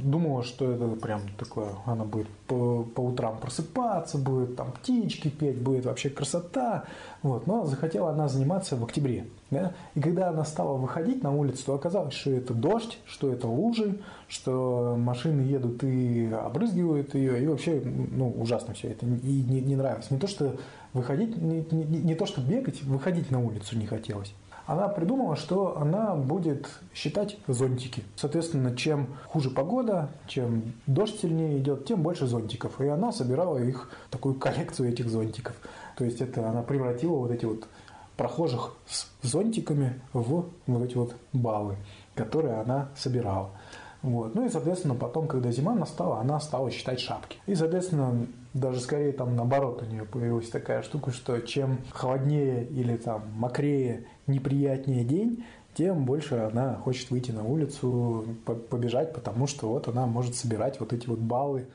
думала, 0.02 0.42
что 0.42 0.70
это 0.70 0.88
прям 0.88 1.22
такое, 1.38 1.68
она 1.84 2.04
будет 2.04 2.28
по, 2.46 2.82
по 2.82 3.00
утрам 3.00 3.38
просыпаться, 3.38 4.18
будет 4.18 4.56
там 4.56 4.72
птички 4.72 5.28
петь, 5.28 5.60
будет 5.60 5.86
вообще 5.86 6.10
красота. 6.10 6.84
Вот. 7.22 7.46
Но 7.46 7.66
захотела 7.66 8.10
она 8.10 8.28
заниматься 8.28 8.76
в 8.76 8.84
октябре. 8.84 9.26
Да? 9.50 9.72
И 9.94 10.00
когда 10.00 10.28
она 10.28 10.44
стала 10.44 10.76
выходить 10.76 11.22
на 11.22 11.32
улицу, 11.32 11.66
то 11.66 11.74
оказалось, 11.74 12.14
что 12.14 12.30
это 12.30 12.54
дождь, 12.54 12.98
что 13.06 13.32
это 13.32 13.46
лужи, 13.46 14.00
что 14.28 14.96
машины 14.98 15.42
едут 15.42 15.82
и 15.84 16.32
обрызгивают 16.32 17.14
ее, 17.14 17.42
и 17.42 17.46
вообще 17.46 17.82
ну, 17.84 18.30
ужасно 18.30 18.74
все 18.74 18.88
это. 18.88 19.06
И 19.06 19.42
не, 19.42 19.60
не 19.60 19.76
нравилось. 19.76 20.10
Не 20.10 20.18
то, 20.18 20.26
что 20.26 20.56
выходить, 20.92 21.36
не, 21.36 21.66
не, 21.70 21.84
не 21.84 22.14
то, 22.14 22.26
что 22.26 22.40
бегать, 22.40 22.82
выходить 22.82 23.30
на 23.30 23.40
улицу 23.40 23.76
не 23.76 23.86
хотелось 23.86 24.32
она 24.66 24.88
придумала, 24.88 25.36
что 25.36 25.78
она 25.78 26.14
будет 26.14 26.68
считать 26.92 27.38
зонтики. 27.46 28.02
Соответственно, 28.16 28.76
чем 28.76 29.16
хуже 29.26 29.50
погода, 29.50 30.10
чем 30.26 30.74
дождь 30.86 31.20
сильнее 31.20 31.58
идет, 31.58 31.84
тем 31.86 32.02
больше 32.02 32.26
зонтиков. 32.26 32.80
И 32.80 32.88
она 32.88 33.12
собирала 33.12 33.58
их, 33.58 33.88
такую 34.10 34.34
коллекцию 34.34 34.90
этих 34.90 35.08
зонтиков. 35.08 35.54
То 35.96 36.04
есть 36.04 36.20
это 36.20 36.48
она 36.48 36.62
превратила 36.62 37.16
вот 37.16 37.30
эти 37.30 37.44
вот 37.44 37.68
прохожих 38.16 38.74
с 38.86 39.06
зонтиками 39.22 40.00
в 40.12 40.46
вот 40.66 40.82
эти 40.82 40.96
вот 40.96 41.14
баллы, 41.32 41.76
которые 42.14 42.54
она 42.54 42.88
собирала. 42.96 43.50
Вот. 44.02 44.34
Ну 44.34 44.46
и, 44.46 44.48
соответственно, 44.48 44.94
потом, 44.94 45.26
когда 45.26 45.50
зима 45.50 45.74
настала, 45.74 46.20
она 46.20 46.40
стала 46.40 46.70
считать 46.70 47.00
шапки. 47.00 47.38
И, 47.46 47.54
соответственно, 47.54 48.26
даже 48.56 48.80
скорее 48.80 49.12
там 49.12 49.36
наоборот 49.36 49.82
у 49.82 49.86
нее 49.86 50.04
появилась 50.04 50.48
такая 50.48 50.82
штука, 50.82 51.10
что 51.10 51.40
чем 51.40 51.78
холоднее 51.90 52.66
или 52.66 52.96
там 52.96 53.30
мокрее, 53.32 54.06
неприятнее 54.26 55.04
день, 55.04 55.44
тем 55.74 56.04
больше 56.04 56.36
она 56.36 56.74
хочет 56.76 57.10
выйти 57.10 57.32
на 57.32 57.44
улицу, 57.44 58.24
побежать, 58.44 59.12
потому 59.12 59.46
что 59.46 59.68
вот 59.68 59.88
она 59.88 60.06
может 60.06 60.34
собирать 60.34 60.80
вот 60.80 60.92
эти 60.92 61.06
вот 61.06 61.18
баллы. 61.18 61.68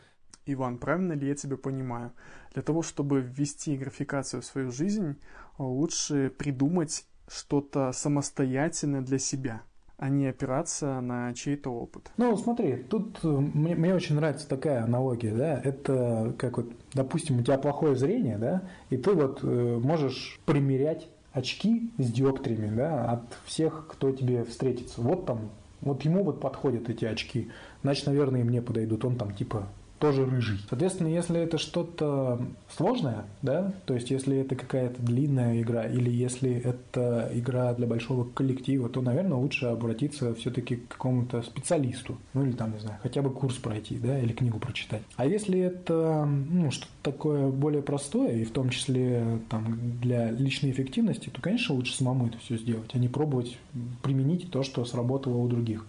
Иван, 0.46 0.80
правильно 0.80 1.14
ли 1.14 1.28
я 1.28 1.36
тебя 1.36 1.56
понимаю? 1.56 2.12
Для 2.54 2.64
того, 2.64 2.82
чтобы 2.82 3.22
ввести 3.22 3.78
графикацию 3.78 4.42
в 4.42 4.46
свою 4.46 4.72
жизнь, 4.72 5.18
лучше 5.60 6.32
придумать 6.36 7.06
что-то 7.28 7.92
самостоятельное 7.92 9.02
для 9.02 9.20
себя– 9.20 9.62
а 10.02 10.10
не 10.10 10.26
опираться 10.26 11.00
на 11.00 11.32
чей-то 11.36 11.70
опыт. 11.70 12.12
Ну, 12.18 12.36
смотри, 12.36 12.78
тут 12.78 13.20
э, 13.24 13.28
мне, 13.28 13.76
мне 13.76 13.94
очень 13.94 14.16
нравится 14.16 14.50
такая 14.50 14.84
аналогия, 14.84 15.32
да, 15.32 15.62
это 15.64 16.34
как 16.40 16.58
вот, 16.58 16.72
допустим, 16.92 17.38
у 17.38 17.44
тебя 17.44 17.60
плохое 17.60 17.96
зрение, 17.96 18.40
да, 18.40 18.64
и 18.90 18.98
ты 18.98 19.12
вот 19.12 19.42
э, 19.44 19.80
можешь 19.80 20.40
примерять 20.46 21.08
очки 21.34 21.92
с 22.00 22.12
диоптриями, 22.12 22.76
да, 22.76 23.12
от 23.12 23.38
всех, 23.46 23.86
кто 23.90 24.12
тебе 24.12 24.44
встретится. 24.44 25.02
Вот 25.02 25.28
там, 25.28 25.52
вот 25.82 26.02
ему 26.02 26.24
вот 26.24 26.42
подходят 26.42 26.90
эти 26.90 27.06
очки, 27.06 27.52
значит, 27.84 28.08
наверное, 28.08 28.42
и 28.42 28.44
мне 28.44 28.64
подойдут. 28.64 29.06
Он 29.06 29.18
там 29.18 29.36
типа 29.36 29.68
тоже 30.02 30.26
рыжий. 30.26 30.58
Соответственно, 30.68 31.08
если 31.08 31.40
это 31.40 31.60
что-то 31.60 32.42
сложное, 32.76 33.26
да, 33.44 33.72
то 33.86 33.94
есть 33.94 34.10
если 34.10 34.38
это 34.40 34.56
какая-то 34.56 35.00
длинная 35.02 35.62
игра 35.62 35.86
или 35.86 36.10
если 36.10 36.52
это 36.52 37.30
игра 37.34 37.74
для 37.76 37.86
большого 37.86 38.24
коллектива, 38.26 38.90
то, 38.90 39.02
наверное, 39.02 39.38
лучше 39.38 39.68
обратиться 39.68 40.34
все-таки 40.34 40.78
к 40.78 40.88
какому-то 40.88 41.44
специалисту, 41.44 42.18
ну 42.34 42.44
или 42.44 42.54
там, 42.54 42.74
не 42.74 42.80
знаю, 42.80 42.98
хотя 43.04 43.22
бы 43.22 43.30
курс 43.30 43.58
пройти, 43.58 43.98
да, 44.00 44.20
или 44.20 44.34
книгу 44.34 44.58
прочитать. 44.58 45.04
А 45.18 45.28
если 45.28 45.60
это, 45.60 46.26
ну, 46.26 46.72
что-то 46.72 46.92
такое 47.04 47.50
более 47.50 47.84
простое, 47.84 48.38
и 48.38 48.44
в 48.44 48.52
том 48.52 48.70
числе 48.70 49.40
там 49.50 49.78
для 50.02 50.32
личной 50.32 50.72
эффективности, 50.72 51.30
то, 51.30 51.40
конечно, 51.42 51.76
лучше 51.76 51.96
самому 51.96 52.26
это 52.26 52.40
все 52.40 52.58
сделать, 52.58 52.90
а 52.94 52.98
не 52.98 53.08
пробовать 53.08 53.56
применить 54.02 54.50
то, 54.50 54.64
что 54.64 54.84
сработало 54.84 55.38
у 55.38 55.48
других. 55.48 55.86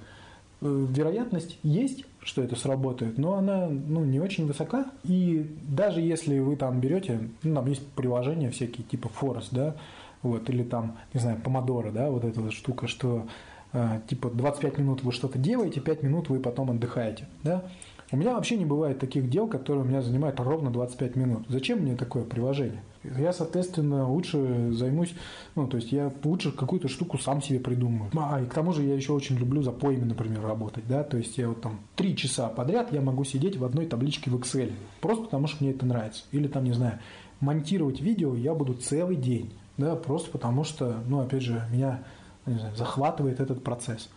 Э, 0.61 0.87
вероятность 0.91 1.59
есть, 1.63 2.05
что 2.25 2.43
это 2.43 2.57
сработает, 2.57 3.19
но 3.19 3.35
она 3.35 3.67
ну, 3.69 4.05
не 4.05 4.21
очень 4.21 4.47
высока. 4.47 4.87
И 5.05 5.47
даже 5.69 6.01
если 6.01 6.39
вы 6.39 6.57
там 6.57 6.81
берете, 6.81 7.29
ну, 7.43 7.55
там 7.55 7.67
есть 7.67 7.87
приложения 7.89 8.51
всякие, 8.51 8.85
типа 8.85 9.11
Forest, 9.21 9.49
да, 9.51 9.77
вот, 10.23 10.49
или 10.49 10.63
там, 10.63 10.99
не 11.13 11.21
знаю, 11.21 11.41
Помодоро, 11.41 11.91
да, 11.91 12.11
вот 12.11 12.25
эта 12.25 12.41
вот 12.41 12.53
штука, 12.53 12.87
что 12.87 13.27
э, 13.73 14.01
типа 14.07 14.31
25 14.31 14.79
минут 14.79 15.03
вы 15.03 15.13
что-то 15.13 15.39
делаете, 15.39 15.81
5 15.81 16.03
минут 16.03 16.29
вы 16.29 16.39
потом 16.39 16.71
отдыхаете, 16.71 17.27
да. 17.43 17.65
У 18.13 18.17
меня 18.17 18.35
вообще 18.35 18.57
не 18.57 18.67
бывает 18.67 18.99
таких 18.99 19.31
дел, 19.31 19.49
которые 19.49 19.85
у 19.85 19.89
меня 19.89 20.03
занимают 20.03 20.39
ровно 20.39 20.71
25 20.71 21.17
минут. 21.17 21.47
Зачем 21.49 21.79
мне 21.79 21.97
такое 21.97 22.25
приложение? 22.25 22.83
Я, 23.05 23.33
соответственно, 23.33 24.09
лучше 24.09 24.73
займусь, 24.73 25.15
ну, 25.55 25.67
то 25.67 25.77
есть 25.77 25.91
я 25.93 26.13
лучше 26.23 26.53
какую-то 26.53 26.89
штуку 26.89 27.19
сам 27.19 27.43
себе 27.43 27.59
придумаю. 27.59 28.11
А, 28.17 28.41
и 28.41 28.47
к 28.47 28.55
тому 28.55 28.73
же 28.73 28.83
я 28.83 28.95
еще 28.95 29.13
очень 29.13 29.37
люблю 29.37 29.63
за 29.63 29.73
поями, 29.73 30.05
например, 30.05 30.43
работать, 30.43 30.87
да, 30.87 31.03
то 31.03 31.17
есть 31.17 31.37
я 31.37 31.49
вот 31.49 31.61
там 31.61 31.81
три 31.97 32.17
часа 32.17 32.49
подряд 32.49 32.93
я 32.93 33.01
могу 33.01 33.25
сидеть 33.25 33.57
в 33.57 33.65
одной 33.65 33.87
табличке 33.87 34.31
в 34.31 34.37
Excel, 34.37 34.73
просто 35.01 35.25
потому 35.25 35.49
что 35.49 35.65
мне 35.65 35.73
это 35.73 35.85
нравится. 35.85 36.25
Или 36.31 36.47
там, 36.47 36.65
не 36.65 36.73
знаю, 36.73 37.01
монтировать 37.41 38.01
видео 38.01 38.37
я 38.37 38.55
буду 38.55 38.75
целый 38.75 39.17
день, 39.17 39.53
да, 39.77 39.97
просто 39.97 40.31
потому 40.31 40.63
что, 40.63 41.03
ну, 41.09 41.21
опять 41.21 41.43
же, 41.43 41.67
меня 41.73 42.05
не 42.47 42.59
знаю, 42.59 42.75
захватывает 42.77 43.41
этот 43.41 43.63
процесс. 43.63 44.09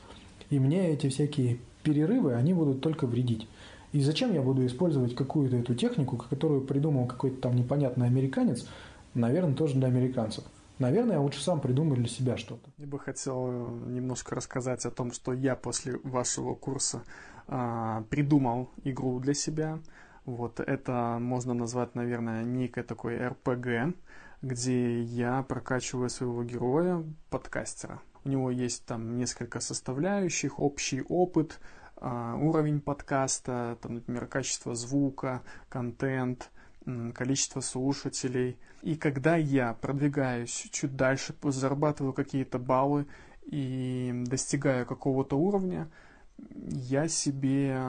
И 0.50 0.60
мне 0.60 0.90
эти 0.90 1.10
всякие 1.10 1.60
перерывы, 1.84 2.34
они 2.34 2.54
будут 2.54 2.82
только 2.82 3.08
вредить. 3.08 3.48
И 3.96 4.02
зачем 4.02 4.34
я 4.34 4.42
буду 4.42 4.66
использовать 4.66 5.16
какую-то 5.16 5.56
эту 5.56 5.74
технику, 5.74 6.18
которую 6.18 6.66
придумал 6.66 7.08
какой-то 7.08 7.40
там 7.40 7.56
непонятный 7.56 8.08
американец, 8.08 8.68
наверное, 9.14 9.56
тоже 9.56 9.76
для 9.76 9.88
американцев. 9.88 10.44
Наверное, 10.80 11.14
я 11.14 11.22
лучше 11.22 11.42
сам 11.42 11.62
придумаю 11.62 11.96
для 11.96 12.10
себя 12.10 12.36
что-то. 12.36 12.70
Я 12.78 12.88
бы 12.88 13.00
хотел 13.00 13.70
немножко 13.88 14.36
рассказать 14.36 14.86
о 14.86 14.92
том, 14.92 15.14
что 15.14 15.32
я 15.32 15.56
после 15.56 15.98
вашего 16.04 16.56
курса 16.56 17.04
а, 17.48 18.04
придумал 18.10 18.70
игру 18.84 19.18
для 19.22 19.34
себя. 19.34 19.80
Вот 20.26 20.60
это 20.60 21.18
можно 21.22 21.54
назвать, 21.54 21.96
наверное, 21.96 22.44
некое 22.44 22.84
такое 22.84 23.30
РПГ, 23.30 23.96
где 24.42 25.04
я 25.04 25.42
прокачиваю 25.44 26.10
своего 26.10 26.44
героя, 26.44 27.02
подкастера. 27.30 28.02
У 28.26 28.30
него 28.30 28.52
есть 28.52 28.86
там 28.86 29.16
несколько 29.16 29.62
составляющих, 29.62 30.60
общий 30.60 31.02
опыт, 31.08 31.62
уровень 32.02 32.82
подкаста, 32.82 33.78
там, 33.82 33.96
например, 33.96 34.28
качество 34.28 34.76
звука, 34.76 35.42
контент, 35.70 36.52
количество 37.14 37.62
слушателей. 37.62 38.58
И 38.82 38.96
когда 38.96 39.36
я 39.36 39.74
продвигаюсь 39.74 40.68
чуть 40.72 40.96
дальше, 40.96 41.34
зарабатываю 41.44 42.14
какие-то 42.14 42.60
баллы 42.60 43.08
и 43.46 44.24
достигаю 44.28 44.86
какого-то 44.86 45.38
уровня, 45.38 45.90
я 46.68 47.08
себе 47.08 47.80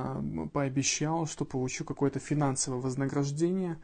пообещал, 0.53 1.27
что 1.27 1.45
получу 1.45 1.85
какое-то 1.85 2.19
финансовое 2.19 2.81
вознаграждение. 2.81 3.79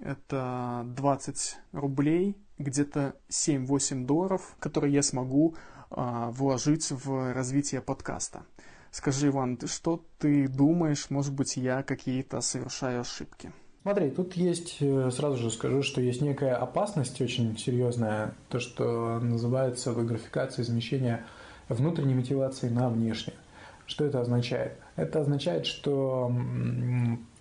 Это 0.00 0.82
20 0.96 1.58
рублей, 1.72 2.36
где-то 2.58 3.16
7-8 3.28 4.04
долларов, 4.04 4.56
которые 4.58 4.92
я 4.92 5.02
смогу 5.02 5.56
а, 5.90 6.30
вложить 6.30 6.90
в 6.90 7.32
развитие 7.32 7.80
подкаста. 7.80 8.44
Скажи, 8.90 9.28
Иван, 9.28 9.58
что 9.66 10.04
ты 10.18 10.48
думаешь? 10.48 11.10
Может 11.10 11.32
быть, 11.34 11.56
я 11.56 11.82
какие-то 11.82 12.40
совершаю 12.40 13.00
ошибки? 13.00 13.52
Смотри, 13.82 14.10
тут 14.10 14.34
есть, 14.34 14.78
э, 14.80 15.10
сразу 15.10 15.36
же 15.36 15.50
скажу, 15.50 15.82
что 15.82 16.00
есть 16.00 16.20
некая 16.20 16.56
опасность 16.56 17.20
очень 17.20 17.56
серьезная, 17.56 18.34
то, 18.48 18.58
что 18.58 19.18
называется 19.20 19.92
в 19.92 20.04
графикации 20.04 20.62
замещение 20.62 21.24
внутренней 21.68 22.14
мотивации 22.14 22.68
на 22.68 22.88
внешнюю. 22.88 23.38
Что 23.86 24.04
это 24.04 24.20
означает? 24.20 24.78
Это 24.96 25.20
означает, 25.20 25.64
что 25.64 26.30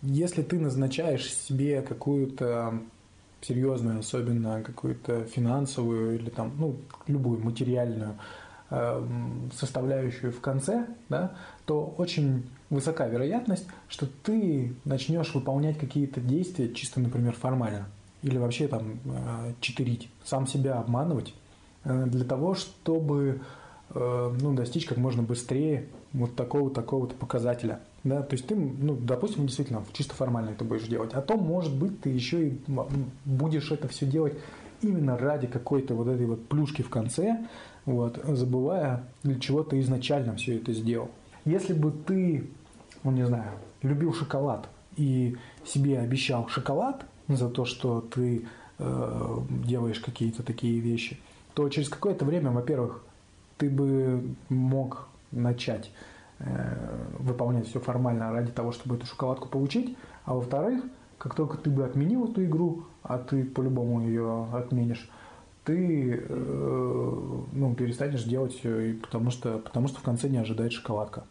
если 0.02 0.42
ты 0.42 0.60
назначаешь 0.60 1.34
себе 1.34 1.82
какую-то 1.82 2.80
серьезную, 3.42 4.00
особенно 4.00 4.62
какую-то 4.62 5.26
финансовую 5.26 6.16
или 6.16 6.30
там, 6.30 6.54
ну, 6.58 6.76
любую 7.08 7.44
материальную 7.44 8.18
составляющую 8.70 10.32
в 10.32 10.42
конце, 10.42 10.88
да, 11.10 11.32
то 11.66 11.94
очень 11.98 12.44
высока 12.70 13.08
вероятность, 13.08 13.66
что 13.88 14.08
ты 14.24 14.74
начнешь 14.86 15.34
выполнять 15.34 15.78
какие-то 15.78 16.20
действия 16.20 16.74
чисто, 16.74 17.00
например, 17.00 17.34
формально. 17.34 17.88
Или 18.24 18.38
вообще 18.38 18.68
там 18.68 19.00
э, 19.06 19.54
читерить, 19.62 20.10
сам 20.26 20.48
себя 20.48 20.80
обманывать 20.80 21.34
э, 21.84 22.06
для 22.08 22.26
того, 22.26 22.56
чтобы 22.56 23.42
э, 23.92 24.36
ну, 24.42 24.54
достичь 24.54 24.86
как 24.86 24.98
можно 24.98 25.24
быстрее 25.24 25.88
вот 26.14 26.36
такого 26.36 26.70
такого-то 26.70 27.16
показателя. 27.16 27.80
Да? 28.04 28.22
То 28.22 28.34
есть 28.34 28.48
ты, 28.48 28.56
ну, 28.56 28.96
допустим, 28.96 29.46
действительно 29.46 29.84
чисто 29.94 30.16
формально 30.16 30.50
это 30.50 30.66
будешь 30.66 30.88
делать. 30.88 31.14
А 31.14 31.22
то, 31.22 31.38
может 31.38 31.76
быть, 31.76 32.02
ты 32.02 32.10
еще 32.10 32.48
и 32.48 32.62
будешь 33.26 33.72
это 33.72 33.88
все 33.88 34.06
делать 34.06 34.34
именно 34.82 35.18
ради 35.18 35.48
какой-то 35.48 35.96
вот 35.96 36.08
этой 36.08 36.26
вот 36.26 36.48
плюшки 36.48 36.82
в 36.82 36.90
конце, 36.90 37.46
вот, 37.86 38.20
забывая, 38.26 39.04
для 39.24 39.40
чего 39.40 39.64
ты 39.64 39.80
изначально 39.80 40.36
все 40.36 40.58
это 40.58 40.74
сделал. 40.74 41.10
Если 41.46 41.74
бы 41.74 41.92
ты, 41.92 42.50
ну 43.04 43.12
не 43.12 43.26
знаю, 43.26 43.54
любил 43.82 44.14
шоколад 44.14 44.68
и 44.98 45.38
себе 45.66 46.00
обещал 46.00 46.48
шоколад 46.50 47.06
за 47.28 47.50
то, 47.50 47.66
что 47.66 48.02
ты 48.02 48.46
э, 48.80 49.38
делаешь 49.50 50.00
какие-то 50.00 50.44
такие 50.44 50.80
вещи, 50.80 51.18
то 51.54 51.68
через 51.70 51.90
какое-то 51.90 52.26
время, 52.26 52.52
во-первых, 52.52 53.04
ты 53.58 53.70
бы 53.70 54.24
мог 54.50 55.08
начать 55.32 55.92
э, 56.40 57.08
выполнять 57.20 57.68
все 57.68 57.80
формально 57.80 58.32
ради 58.32 58.52
того, 58.52 58.72
чтобы 58.72 58.96
эту 58.96 59.06
шоколадку 59.06 59.48
получить, 59.48 59.98
а 60.26 60.36
во-вторых, 60.36 60.84
как 61.18 61.36
только 61.36 61.58
ты 61.58 61.70
бы 61.70 61.86
отменил 61.86 62.26
эту 62.26 62.46
игру, 62.46 62.86
а 63.04 63.18
ты 63.18 63.44
по-любому 63.44 64.02
ее 64.02 64.48
отменишь, 64.54 65.10
ты 65.64 66.26
э, 66.28 67.44
ну, 67.52 67.76
перестанешь 67.76 68.24
делать 68.24 68.54
все, 68.54 68.94
потому 69.02 69.32
что, 69.32 69.60
потому 69.60 69.88
что 69.88 70.00
в 70.00 70.04
конце 70.04 70.30
не 70.30 70.38
ожидает 70.38 70.72
шоколадка. 70.72 71.26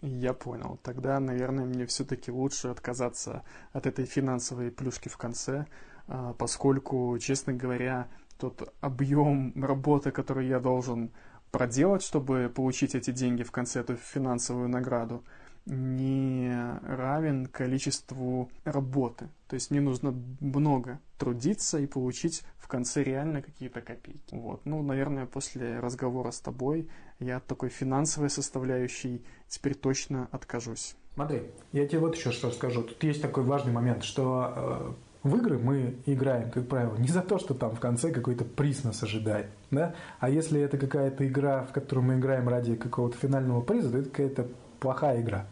Я 0.00 0.34
понял. 0.34 0.78
Тогда, 0.82 1.18
наверное, 1.20 1.64
мне 1.64 1.86
все-таки 1.86 2.30
лучше 2.30 2.68
отказаться 2.68 3.42
от 3.72 3.86
этой 3.86 4.04
финансовой 4.04 4.70
плюшки 4.70 5.08
в 5.08 5.16
конце, 5.16 5.66
а, 6.08 6.34
поскольку, 6.34 7.16
честно 7.18 7.54
говоря, 7.54 8.08
тот 8.38 8.74
объем 8.80 9.54
работы, 9.54 10.10
который 10.10 10.48
я 10.48 10.60
должен 10.60 11.10
проделать, 11.50 12.02
чтобы 12.02 12.52
получить 12.54 12.94
эти 12.94 13.12
деньги 13.12 13.44
в 13.44 13.52
конце, 13.52 13.80
эту 13.80 13.96
финансовую 13.96 14.68
награду, 14.68 15.24
не 15.66 16.52
равен 16.82 17.46
количеству 17.46 18.50
работы. 18.64 19.28
То 19.48 19.54
есть 19.54 19.70
мне 19.70 19.80
нужно 19.80 20.14
много 20.40 21.00
трудиться 21.18 21.78
и 21.78 21.86
получить 21.86 22.42
в 22.58 22.68
конце 22.68 23.02
реально 23.02 23.42
какие-то 23.42 23.80
копейки. 23.80 24.34
Вот. 24.34 24.64
Ну, 24.64 24.82
наверное, 24.82 25.26
после 25.26 25.80
разговора 25.80 26.30
с 26.30 26.40
тобой 26.40 26.88
я 27.18 27.36
от 27.38 27.46
такой 27.46 27.68
финансовой 27.68 28.30
составляющей 28.30 29.24
теперь 29.48 29.74
точно 29.74 30.28
откажусь. 30.32 30.96
Смотри, 31.14 31.42
я 31.72 31.86
тебе 31.86 32.00
вот 32.00 32.16
еще 32.16 32.32
что 32.32 32.50
скажу. 32.50 32.82
Тут 32.82 33.02
есть 33.04 33.22
такой 33.22 33.44
важный 33.44 33.72
момент, 33.72 34.02
что 34.02 34.52
э, 34.56 35.28
в 35.28 35.36
игры 35.36 35.58
мы 35.58 35.96
играем, 36.06 36.50
как 36.50 36.68
правило, 36.68 36.96
не 36.96 37.08
за 37.08 37.22
то, 37.22 37.38
что 37.38 37.54
там 37.54 37.74
в 37.74 37.80
конце 37.80 38.10
какой-то 38.10 38.44
приз 38.44 38.82
нас 38.82 39.02
ожидает, 39.02 39.46
да? 39.70 39.94
А 40.18 40.28
если 40.28 40.60
это 40.60 40.76
какая-то 40.76 41.26
игра, 41.26 41.64
в 41.64 41.72
которую 41.72 42.04
мы 42.06 42.14
играем 42.18 42.48
ради 42.48 42.74
какого-то 42.74 43.16
финального 43.16 43.60
приза, 43.60 43.90
то 43.90 43.98
это 43.98 44.10
какая-то 44.10 44.48
плохая 44.80 45.20
игра. 45.20 45.46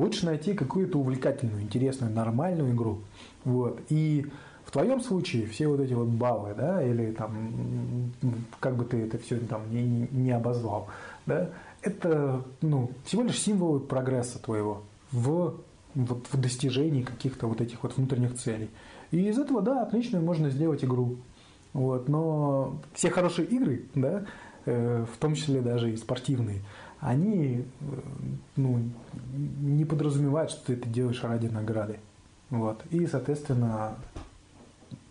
Лучше 0.00 0.24
найти 0.24 0.54
какую-то 0.54 0.98
увлекательную, 0.98 1.60
интересную, 1.60 2.10
нормальную 2.10 2.72
игру. 2.72 3.00
Вот. 3.44 3.82
И 3.90 4.26
в 4.64 4.70
твоем 4.70 5.02
случае 5.02 5.46
все 5.46 5.68
вот 5.68 5.78
эти 5.80 5.92
вот 5.92 6.08
баллы, 6.08 6.54
да, 6.56 6.82
или 6.82 7.12
там, 7.12 8.10
как 8.60 8.76
бы 8.76 8.86
ты 8.86 9.02
это 9.02 9.18
все 9.18 9.36
там 9.40 9.62
не, 9.70 10.08
не 10.10 10.30
обозвал, 10.30 10.88
да, 11.26 11.50
это 11.82 12.42
ну, 12.62 12.90
всего 13.04 13.24
лишь 13.24 13.38
символы 13.38 13.78
прогресса 13.78 14.38
твоего 14.38 14.84
в, 15.12 15.56
вот, 15.94 16.26
в 16.32 16.40
достижении 16.40 17.02
каких-то 17.02 17.46
вот 17.46 17.60
этих 17.60 17.82
вот 17.82 17.94
внутренних 17.98 18.36
целей. 18.36 18.70
И 19.10 19.28
из 19.28 19.38
этого, 19.38 19.60
да, 19.60 19.82
отлично 19.82 20.18
можно 20.20 20.48
сделать 20.48 20.82
игру. 20.82 21.16
Вот, 21.74 22.08
но 22.08 22.80
все 22.94 23.10
хорошие 23.10 23.48
игры, 23.48 23.84
да, 23.94 24.24
э, 24.64 25.04
в 25.12 25.18
том 25.18 25.34
числе 25.34 25.60
даже 25.60 25.92
и 25.92 25.96
спортивные, 25.96 26.62
они 27.00 27.64
э, 27.80 28.00
ну, 28.56 28.90
не 29.60 29.84
подразумевают, 29.84 30.50
что 30.50 30.66
ты 30.66 30.72
это 30.74 30.88
делаешь 30.88 31.22
ради 31.22 31.46
награды. 31.46 31.98
Вот. 32.50 32.84
И, 32.90 33.06
соответственно, 33.06 33.96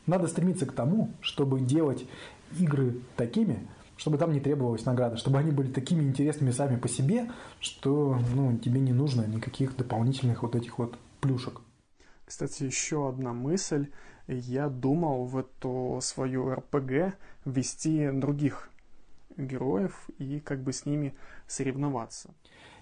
надо 0.05 0.27
стремиться 0.27 0.65
к 0.65 0.71
тому, 0.71 1.11
чтобы 1.21 1.61
делать 1.61 2.05
игры 2.59 2.99
такими, 3.15 3.67
чтобы 3.97 4.17
там 4.17 4.31
не 4.31 4.39
требовалась 4.39 4.85
награда, 4.85 5.17
чтобы 5.17 5.39
они 5.39 5.51
были 5.51 5.71
такими 5.71 6.03
интересными 6.03 6.51
сами 6.51 6.77
по 6.77 6.87
себе, 6.87 7.29
что 7.59 8.19
ну, 8.33 8.57
тебе 8.57 8.79
не 8.79 8.93
нужно 8.93 9.25
никаких 9.25 9.75
дополнительных 9.75 10.43
вот 10.43 10.55
этих 10.55 10.77
вот 10.77 10.97
плюшек. 11.21 11.61
Кстати, 12.25 12.63
еще 12.63 13.09
одна 13.09 13.33
мысль. 13.33 13.87
Я 14.27 14.69
думал 14.69 15.25
в 15.25 15.37
эту 15.37 15.99
свою 16.03 16.53
РПГ 16.53 17.15
ввести 17.45 18.11
других 18.11 18.69
героев 19.39 20.09
и 20.17 20.39
как 20.39 20.61
бы 20.61 20.73
с 20.73 20.85
ними 20.85 21.13
соревноваться. 21.47 22.29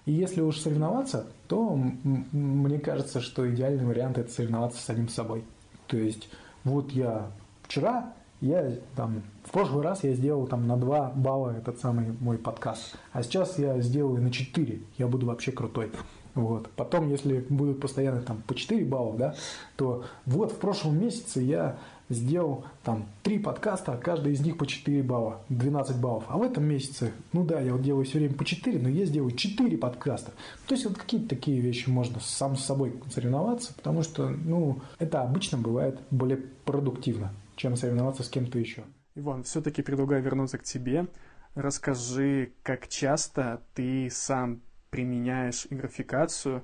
И 0.04 0.12
если 0.12 0.40
уж 0.40 0.58
соревноваться, 0.58 1.26
то 1.48 1.74
мне 1.74 2.78
кажется, 2.78 3.20
что 3.20 3.48
идеальный 3.52 3.84
вариант 3.84 4.18
это 4.18 4.30
соревноваться 4.30 4.80
с 4.80 4.84
самим 4.84 5.08
собой. 5.08 5.44
То 5.86 5.96
есть 5.96 6.30
вот 6.64 6.92
я 6.92 7.30
вчера, 7.62 8.12
я 8.40 8.76
там, 8.96 9.22
в 9.44 9.50
прошлый 9.50 9.82
раз 9.82 10.04
я 10.04 10.14
сделал 10.14 10.46
там 10.46 10.66
на 10.66 10.76
2 10.76 11.10
балла 11.10 11.50
этот 11.56 11.78
самый 11.80 12.16
мой 12.20 12.38
подкаст, 12.38 12.96
а 13.12 13.22
сейчас 13.22 13.58
я 13.58 13.80
сделаю 13.80 14.22
на 14.22 14.30
4, 14.30 14.80
я 14.96 15.06
буду 15.08 15.26
вообще 15.26 15.52
крутой. 15.52 15.90
Вот. 16.34 16.70
Потом, 16.76 17.08
если 17.08 17.40
будут 17.48 17.80
постоянно 17.80 18.22
там 18.22 18.42
по 18.46 18.54
4 18.54 18.84
балла, 18.84 19.16
да, 19.16 19.34
то 19.76 20.04
вот 20.24 20.52
в 20.52 20.58
прошлом 20.58 21.00
месяце 21.00 21.40
я 21.40 21.78
сделал 22.08 22.64
там 22.82 23.06
три 23.22 23.38
подкаста, 23.38 23.96
каждый 24.02 24.32
из 24.32 24.40
них 24.40 24.56
по 24.56 24.66
4 24.66 25.02
балла, 25.02 25.42
12 25.48 26.00
баллов. 26.00 26.24
А 26.28 26.38
в 26.38 26.42
этом 26.42 26.64
месяце, 26.64 27.12
ну 27.32 27.44
да, 27.44 27.60
я 27.60 27.72
вот 27.72 27.82
делаю 27.82 28.04
все 28.04 28.18
время 28.18 28.34
по 28.34 28.44
4, 28.44 28.78
но 28.78 28.88
я 28.88 29.04
сделаю 29.04 29.32
4 29.32 29.76
подкаста. 29.78 30.32
То 30.66 30.74
есть 30.74 30.86
вот 30.86 30.98
какие-то 30.98 31.28
такие 31.28 31.60
вещи 31.60 31.88
можно 31.88 32.20
сам 32.20 32.56
с 32.56 32.64
собой 32.64 32.94
соревноваться, 33.12 33.74
потому 33.74 34.02
что, 34.02 34.28
ну, 34.28 34.80
это 34.98 35.22
обычно 35.22 35.58
бывает 35.58 35.98
более 36.10 36.38
продуктивно, 36.64 37.32
чем 37.56 37.76
соревноваться 37.76 38.22
с 38.22 38.28
кем-то 38.28 38.58
еще. 38.58 38.84
Иван, 39.14 39.42
все-таки 39.42 39.82
предлагаю 39.82 40.22
вернуться 40.22 40.58
к 40.58 40.62
тебе. 40.62 41.06
Расскажи, 41.54 42.52
как 42.62 42.88
часто 42.88 43.62
ты 43.74 44.08
сам 44.10 44.60
применяешь 44.90 45.66
графикацию 45.70 46.62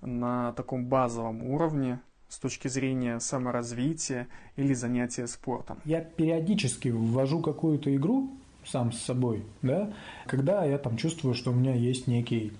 на 0.00 0.52
таком 0.52 0.86
базовом 0.86 1.42
уровне, 1.42 2.00
с 2.36 2.38
точки 2.38 2.68
зрения 2.68 3.18
саморазвития 3.18 4.28
или 4.56 4.74
занятия 4.74 5.26
спортом? 5.26 5.78
Я 5.86 6.02
периодически 6.02 6.88
ввожу 6.88 7.40
какую-то 7.40 7.94
игру 7.96 8.30
сам 8.62 8.92
с 8.92 8.98
собой, 8.98 9.42
да, 9.62 9.90
когда 10.26 10.62
я 10.66 10.76
там 10.76 10.98
чувствую, 10.98 11.34
что 11.34 11.50
у 11.50 11.54
меня 11.54 11.74
есть 11.74 12.06
некий 12.06 12.52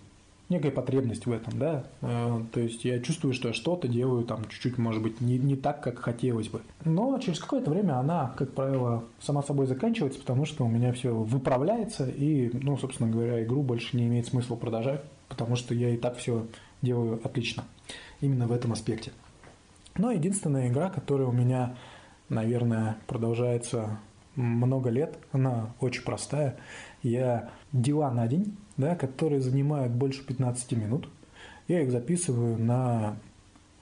некая 0.48 0.70
потребность 0.70 1.26
в 1.26 1.32
этом, 1.32 1.58
да, 1.58 1.84
э, 2.00 2.40
то 2.52 2.60
есть 2.60 2.86
я 2.86 3.00
чувствую, 3.00 3.34
что 3.34 3.48
я 3.48 3.54
что-то 3.54 3.86
делаю 3.86 4.24
там 4.24 4.46
чуть-чуть, 4.48 4.78
может 4.78 5.02
быть, 5.02 5.20
не, 5.20 5.38
не 5.38 5.56
так, 5.56 5.82
как 5.82 5.98
хотелось 5.98 6.48
бы. 6.48 6.62
Но 6.86 7.18
через 7.18 7.38
какое-то 7.38 7.70
время 7.70 7.98
она, 7.98 8.32
как 8.38 8.52
правило, 8.52 9.04
сама 9.20 9.42
собой 9.42 9.66
заканчивается, 9.66 10.20
потому 10.20 10.46
что 10.46 10.64
у 10.64 10.68
меня 10.68 10.94
все 10.94 11.12
выправляется, 11.12 12.08
и, 12.08 12.48
ну, 12.54 12.78
собственно 12.78 13.10
говоря, 13.10 13.44
игру 13.44 13.62
больше 13.62 13.94
не 13.94 14.06
имеет 14.06 14.26
смысла 14.26 14.56
продолжать, 14.56 15.02
потому 15.28 15.54
что 15.54 15.74
я 15.74 15.90
и 15.90 15.98
так 15.98 16.16
все 16.16 16.46
делаю 16.80 17.20
отлично, 17.22 17.64
именно 18.22 18.46
в 18.46 18.52
этом 18.52 18.72
аспекте. 18.72 19.12
Но 19.98 20.10
единственная 20.10 20.68
игра, 20.68 20.90
которая 20.90 21.26
у 21.28 21.32
меня, 21.32 21.76
наверное, 22.28 22.96
продолжается 23.06 23.98
много 24.34 24.90
лет, 24.90 25.18
она 25.32 25.74
очень 25.80 26.02
простая. 26.02 26.56
Я 27.02 27.50
дела 27.72 28.10
на 28.10 28.26
день, 28.28 28.56
да, 28.76 28.94
которые 28.94 29.40
занимают 29.40 29.92
больше 29.92 30.24
15 30.24 30.72
минут. 30.72 31.08
Я 31.68 31.80
их 31.82 31.90
записываю 31.90 32.58
на 32.58 33.16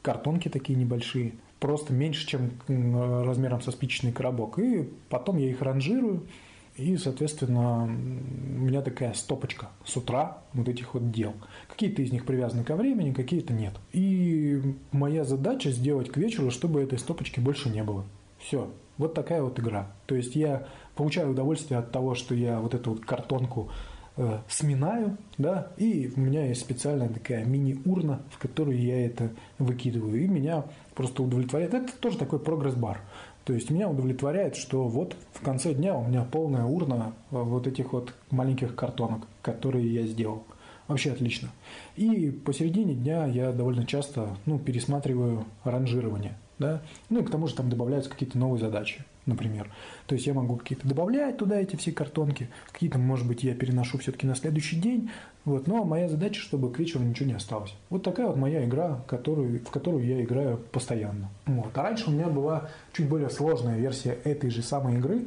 картонки 0.03 0.49
такие 0.49 0.79
небольшие, 0.79 1.33
просто 1.61 1.93
меньше, 1.93 2.27
чем 2.27 2.53
размером 2.69 3.61
со 3.63 3.73
спичечный 3.73 4.13
коробок. 4.13 4.59
И 4.59 4.89
потом 5.09 5.39
я 5.39 5.51
их 5.51 5.63
ранжирую, 5.63 6.27
и, 6.77 6.97
соответственно, 6.97 7.85
у 7.85 7.87
меня 7.87 8.83
такая 8.83 9.13
стопочка 9.15 9.69
с 9.85 9.97
утра 9.97 10.39
вот 10.53 10.69
этих 10.69 10.95
вот 10.95 11.13
дел. 11.13 11.35
Какие-то 11.69 12.03
из 12.03 12.11
них 12.11 12.25
привязаны 12.25 12.65
ко 12.65 12.75
времени, 12.75 13.13
какие-то 13.13 13.53
нет. 13.53 13.75
И 13.93 14.61
моя 14.91 15.25
задача 15.25 15.71
сделать 15.71 16.11
к 16.11 16.17
вечеру, 16.17 16.51
чтобы 16.51 16.83
этой 16.83 16.99
стопочки 16.99 17.39
больше 17.39 17.71
не 17.71 17.85
было. 17.85 18.05
Все. 18.39 18.71
Вот 18.99 19.15
такая 19.15 19.43
вот 19.43 19.59
игра. 19.59 19.91
То 20.07 20.17
есть 20.17 20.35
я 20.35 20.67
получаю 20.97 21.31
удовольствие 21.31 21.79
от 21.79 21.93
того, 21.93 22.15
что 22.15 22.35
я 22.35 22.61
вот 22.61 22.75
эту 22.75 22.91
вот 22.91 23.05
картонку 23.05 23.71
э, 24.17 24.39
сминаю, 24.49 25.17
да, 25.39 25.73
и 25.77 26.13
у 26.17 26.21
меня 26.21 26.47
есть 26.47 26.61
специальная 26.61 27.09
такая 27.09 27.45
мини-урна, 27.45 28.23
в 28.31 28.39
которую 28.39 28.81
я 28.81 29.07
это 29.07 29.31
выкидываю, 29.59 30.23
и 30.23 30.29
меня 30.29 30.65
просто 30.95 31.23
удовлетворяет. 31.23 31.75
Это 31.75 31.93
тоже 31.99 32.19
такой 32.19 32.39
прогресс-бар. 32.39 33.01
То 33.45 33.53
есть 33.53 33.71
меня 33.71 33.89
удовлетворяет, 33.89 34.57
что 34.57 34.89
вот 34.89 35.17
в 35.33 35.43
конце 35.43 35.75
дня 35.75 35.97
у 35.97 36.07
меня 36.07 36.25
полная 36.25 36.65
урна 36.65 37.13
э, 37.31 37.37
вот 37.37 37.67
этих 37.67 37.93
вот 37.93 38.15
маленьких 38.31 38.75
картонок, 38.75 39.27
которые 39.43 39.93
я 39.93 40.07
сделал. 40.07 40.45
Вообще 40.89 41.13
отлично. 41.13 41.51
И 41.97 42.31
посередине 42.31 42.95
дня 42.95 43.27
я 43.27 43.53
довольно 43.53 43.87
часто 43.87 44.37
ну, 44.47 44.59
пересматриваю 44.59 45.45
ранжирование. 45.63 46.37
Да? 46.59 46.83
Ну 47.11 47.21
и 47.21 47.25
к 47.25 47.31
тому 47.31 47.47
же 47.47 47.55
там 47.55 47.69
добавляются 47.69 48.11
какие-то 48.11 48.39
новые 48.39 48.61
задачи 48.61 49.05
например. 49.27 49.71
То 50.07 50.15
есть 50.15 50.27
я 50.27 50.35
могу 50.35 50.57
какие-то 50.57 50.87
добавлять 50.87 51.39
туда 51.39 51.61
эти 51.61 51.77
все 51.77 51.93
картонки, 51.93 52.49
какие-то, 52.71 52.99
может 52.99 53.27
быть, 53.27 53.43
я 53.43 53.55
переношу 53.55 53.99
все-таки 53.99 54.27
на 54.27 54.35
следующий 54.35 54.77
день. 54.77 55.11
Вот. 55.45 55.67
Но 55.67 55.85
моя 55.85 56.09
задача, 56.09 56.41
чтобы 56.41 56.71
к 56.73 56.79
вечеру 56.79 57.05
ничего 57.05 57.29
не 57.29 57.35
осталось. 57.35 57.75
Вот 57.91 58.03
такая 58.03 58.27
вот 58.27 58.37
моя 58.37 58.65
игра, 58.65 59.03
которую, 59.07 59.61
в 59.61 59.71
которую 59.71 60.05
я 60.07 60.23
играю 60.23 60.59
постоянно. 60.59 61.31
Вот. 61.47 61.77
А 61.77 61.83
раньше 61.83 62.11
у 62.11 62.13
меня 62.13 62.29
была 62.29 62.69
чуть 62.93 63.09
более 63.09 63.31
сложная 63.31 63.79
версия 63.79 64.19
этой 64.25 64.51
же 64.51 64.63
самой 64.63 64.97
игры. 64.97 65.27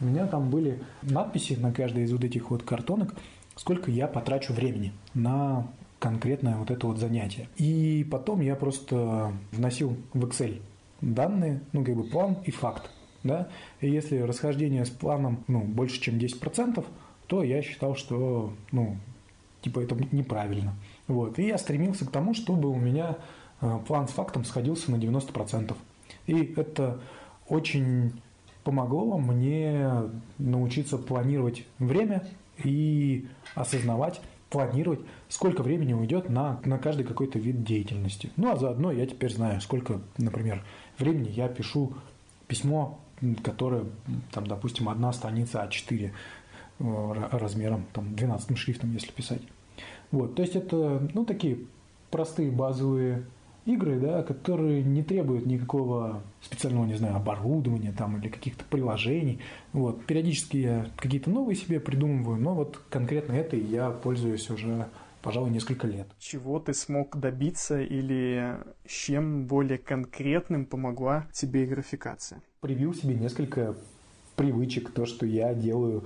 У 0.00 0.04
меня 0.04 0.26
там 0.26 0.50
были 0.50 0.80
надписи 1.02 1.54
на 1.54 1.72
каждой 1.72 2.04
из 2.04 2.12
вот 2.12 2.22
этих 2.24 2.50
вот 2.50 2.62
картонок, 2.62 3.14
сколько 3.56 3.90
я 3.90 4.06
потрачу 4.06 4.52
времени 4.52 4.92
на 5.14 5.66
конкретное 5.98 6.56
вот 6.56 6.70
это 6.70 6.86
вот 6.86 6.98
занятие. 6.98 7.48
И 7.56 8.06
потом 8.10 8.40
я 8.40 8.56
просто 8.56 9.32
вносил 9.52 9.96
в 10.12 10.24
Excel 10.24 10.60
данные, 11.00 11.60
ну, 11.72 11.84
как 11.84 11.96
бы 11.96 12.04
план 12.04 12.36
и 12.44 12.50
факт 12.50 12.90
да, 13.24 13.48
и 13.80 13.90
если 13.90 14.18
расхождение 14.18 14.84
с 14.84 14.90
планом, 14.90 15.44
ну, 15.48 15.60
больше, 15.60 16.00
чем 16.00 16.16
10%, 16.16 16.84
то 17.26 17.42
я 17.42 17.62
считал, 17.62 17.94
что, 17.96 18.52
ну, 18.72 18.96
типа 19.60 19.80
это 19.80 19.96
неправильно. 20.12 20.74
Вот. 21.06 21.38
И 21.38 21.46
я 21.46 21.58
стремился 21.58 22.06
к 22.06 22.10
тому, 22.10 22.34
чтобы 22.34 22.68
у 22.68 22.76
меня 22.76 23.18
э, 23.60 23.78
план 23.86 24.08
с 24.08 24.12
фактом 24.12 24.44
сходился 24.44 24.90
на 24.90 24.96
90%. 24.96 25.74
И 26.26 26.54
это 26.56 27.00
очень 27.48 28.12
помогло 28.64 29.18
мне 29.18 29.90
научиться 30.38 30.98
планировать 30.98 31.64
время 31.78 32.26
и 32.62 33.26
осознавать, 33.54 34.20
планировать, 34.50 35.00
сколько 35.28 35.62
времени 35.62 35.92
уйдет 35.92 36.30
на, 36.30 36.60
на 36.64 36.78
каждый 36.78 37.04
какой-то 37.04 37.38
вид 37.38 37.64
деятельности. 37.64 38.30
Ну, 38.36 38.50
а 38.50 38.56
заодно 38.56 38.90
я 38.90 39.06
теперь 39.06 39.32
знаю, 39.32 39.60
сколько, 39.60 40.00
например, 40.16 40.64
времени 40.98 41.28
я 41.28 41.48
пишу 41.48 41.94
письмо, 42.46 42.98
которое, 43.42 43.84
там, 44.32 44.46
допустим, 44.46 44.88
одна 44.88 45.12
страница 45.12 45.68
А4 45.68 46.10
э, 46.78 47.28
размером, 47.32 47.84
там, 47.92 48.14
12 48.14 48.56
шрифтом, 48.56 48.92
если 48.92 49.12
писать. 49.12 49.42
Вот, 50.10 50.34
то 50.34 50.42
есть 50.42 50.56
это, 50.56 51.08
ну, 51.12 51.24
такие 51.24 51.58
простые 52.10 52.50
базовые 52.50 53.24
игры, 53.68 54.00
да, 54.00 54.22
которые 54.22 54.82
не 54.82 55.02
требуют 55.02 55.46
никакого 55.46 56.22
специального, 56.40 56.86
не 56.86 56.94
знаю, 56.94 57.16
оборудования 57.16 57.92
там 57.96 58.16
или 58.18 58.28
каких-то 58.28 58.64
приложений. 58.64 59.40
Вот. 59.72 60.04
Периодически 60.06 60.56
я 60.56 60.86
какие-то 60.96 61.30
новые 61.30 61.56
себе 61.56 61.78
придумываю, 61.78 62.40
но 62.40 62.54
вот 62.54 62.80
конкретно 62.90 63.34
этой 63.34 63.60
я 63.60 63.90
пользуюсь 63.90 64.48
уже, 64.50 64.88
пожалуй, 65.22 65.50
несколько 65.50 65.86
лет. 65.86 66.08
Чего 66.18 66.58
ты 66.58 66.72
смог 66.72 67.16
добиться 67.16 67.80
или 67.80 68.56
чем 68.86 69.46
более 69.46 69.78
конкретным 69.78 70.64
помогла 70.64 71.26
тебе 71.32 71.66
графикация? 71.66 72.42
Привил 72.60 72.94
себе 72.94 73.14
несколько 73.14 73.76
привычек, 74.36 74.90
то, 74.90 75.04
что 75.04 75.26
я 75.26 75.52
делаю 75.52 76.04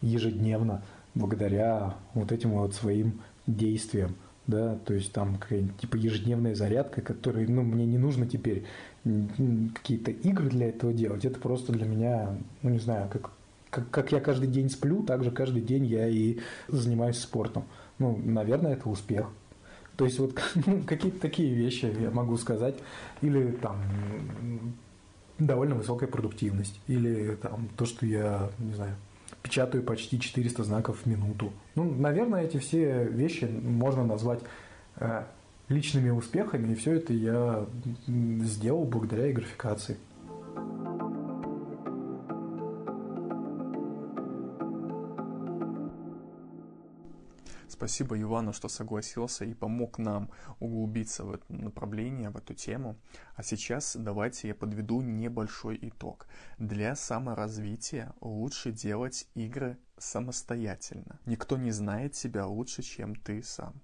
ежедневно 0.00 0.82
благодаря 1.14 1.96
вот 2.14 2.32
этим 2.32 2.50
вот 2.52 2.74
своим 2.74 3.20
действиям 3.46 4.16
да, 4.46 4.76
то 4.84 4.94
есть 4.94 5.12
там 5.12 5.36
какая-нибудь 5.36 5.76
типа 5.76 5.96
ежедневная 5.96 6.54
зарядка, 6.54 7.00
которой, 7.00 7.46
ну, 7.46 7.62
мне 7.62 7.86
не 7.86 7.98
нужно 7.98 8.26
теперь 8.26 8.64
какие-то 9.04 10.10
игры 10.10 10.48
для 10.48 10.68
этого 10.68 10.92
делать, 10.92 11.24
это 11.24 11.38
просто 11.38 11.72
для 11.72 11.86
меня, 11.86 12.36
ну, 12.62 12.70
не 12.70 12.78
знаю, 12.78 13.08
как, 13.10 13.30
как, 13.70 13.90
как 13.90 14.12
я 14.12 14.20
каждый 14.20 14.48
день 14.48 14.68
сплю, 14.68 15.02
так 15.02 15.24
же 15.24 15.30
каждый 15.30 15.62
день 15.62 15.86
я 15.86 16.08
и 16.08 16.38
занимаюсь 16.68 17.18
спортом. 17.18 17.64
Ну, 17.98 18.16
наверное, 18.24 18.74
это 18.74 18.88
успех. 18.88 19.28
То 19.96 20.04
есть 20.04 20.18
вот 20.18 20.40
ну, 20.66 20.82
какие-то 20.86 21.20
такие 21.20 21.54
вещи 21.54 21.92
я 22.00 22.10
могу 22.10 22.36
сказать. 22.36 22.76
Или 23.20 23.52
там 23.52 23.76
довольно 25.38 25.74
высокая 25.74 26.08
продуктивность. 26.08 26.80
Или 26.88 27.36
там 27.36 27.68
то, 27.76 27.84
что 27.84 28.06
я, 28.06 28.50
не 28.58 28.74
знаю, 28.74 28.96
печатаю 29.42 29.82
почти 29.82 30.20
400 30.20 30.64
знаков 30.64 30.98
в 31.02 31.06
минуту. 31.06 31.52
Ну, 31.74 31.84
наверное, 31.84 32.44
эти 32.44 32.58
все 32.58 33.04
вещи 33.04 33.44
можно 33.44 34.04
назвать 34.04 34.40
э, 34.96 35.24
личными 35.68 36.10
успехами, 36.10 36.72
и 36.72 36.74
все 36.74 36.94
это 36.94 37.12
я 37.12 37.66
сделал 38.06 38.84
благодаря 38.84 39.32
графикации. 39.32 39.96
Спасибо 47.72 48.20
Ивану, 48.20 48.52
что 48.52 48.68
согласился 48.68 49.46
и 49.46 49.54
помог 49.54 49.96
нам 49.96 50.30
углубиться 50.60 51.24
в 51.24 51.32
это 51.32 51.44
направление, 51.48 52.28
в 52.28 52.36
эту 52.36 52.52
тему. 52.52 52.98
А 53.34 53.42
сейчас 53.42 53.96
давайте 53.98 54.48
я 54.48 54.54
подведу 54.54 55.00
небольшой 55.00 55.78
итог. 55.80 56.26
Для 56.58 56.94
саморазвития 56.94 58.12
лучше 58.20 58.72
делать 58.72 59.26
игры 59.34 59.78
самостоятельно. 59.96 61.18
Никто 61.24 61.56
не 61.56 61.70
знает 61.70 62.12
тебя 62.12 62.46
лучше, 62.46 62.82
чем 62.82 63.14
ты 63.14 63.42
сам. 63.42 63.80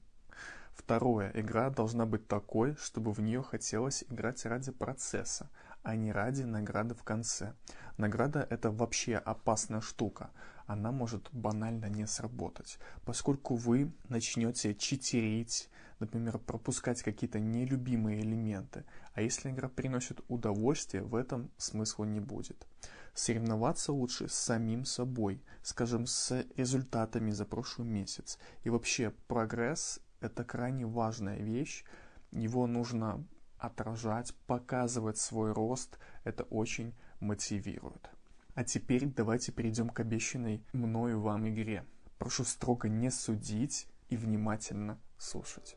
Второе. 0.74 1.32
Игра 1.34 1.70
должна 1.70 2.04
быть 2.04 2.28
такой, 2.28 2.76
чтобы 2.76 3.12
в 3.12 3.20
нее 3.20 3.42
хотелось 3.42 4.04
играть 4.10 4.44
ради 4.44 4.70
процесса, 4.70 5.48
а 5.82 5.96
не 5.96 6.12
ради 6.12 6.42
награды 6.42 6.94
в 6.94 7.04
конце. 7.04 7.54
Награда– 7.96 8.46
это 8.50 8.70
вообще 8.70 9.16
опасная 9.16 9.80
штука 9.80 10.30
она 10.68 10.92
может 10.92 11.30
банально 11.32 11.86
не 11.86 12.06
сработать, 12.06 12.78
поскольку 13.06 13.56
вы 13.56 13.90
начнете 14.08 14.74
читерить, 14.74 15.70
например, 15.98 16.38
пропускать 16.38 17.02
какие-то 17.02 17.40
нелюбимые 17.40 18.20
элементы, 18.20 18.84
а 19.14 19.22
если 19.22 19.50
игра 19.50 19.70
приносит 19.70 20.20
удовольствие, 20.28 21.02
в 21.02 21.14
этом 21.14 21.50
смысла 21.56 22.04
не 22.04 22.20
будет. 22.20 22.66
Соревноваться 23.14 23.94
лучше 23.94 24.28
с 24.28 24.34
самим 24.34 24.84
собой, 24.84 25.42
скажем, 25.62 26.06
с 26.06 26.44
результатами 26.54 27.30
за 27.30 27.46
прошлый 27.46 27.88
месяц. 27.88 28.38
И 28.62 28.68
вообще 28.68 29.14
прогресс– 29.26 30.00
это 30.20 30.44
крайне 30.44 30.84
важная 30.84 31.38
вещь, 31.38 31.82
его 32.30 32.66
нужно 32.66 33.26
отражать, 33.56 34.34
показывать 34.46 35.16
свой 35.16 35.52
рост, 35.52 35.98
это 36.24 36.44
очень 36.44 36.94
мотивирует. 37.20 38.10
А 38.58 38.64
теперь 38.64 39.06
давайте 39.06 39.52
перейдем 39.52 39.88
к 39.88 40.00
обещанной 40.00 40.64
мною 40.72 41.20
вам 41.20 41.48
игре. 41.48 41.84
Прошу 42.18 42.42
строго 42.42 42.88
не 42.88 43.08
судить 43.08 43.86
и 44.08 44.16
внимательно 44.16 44.98
слушать. 45.16 45.76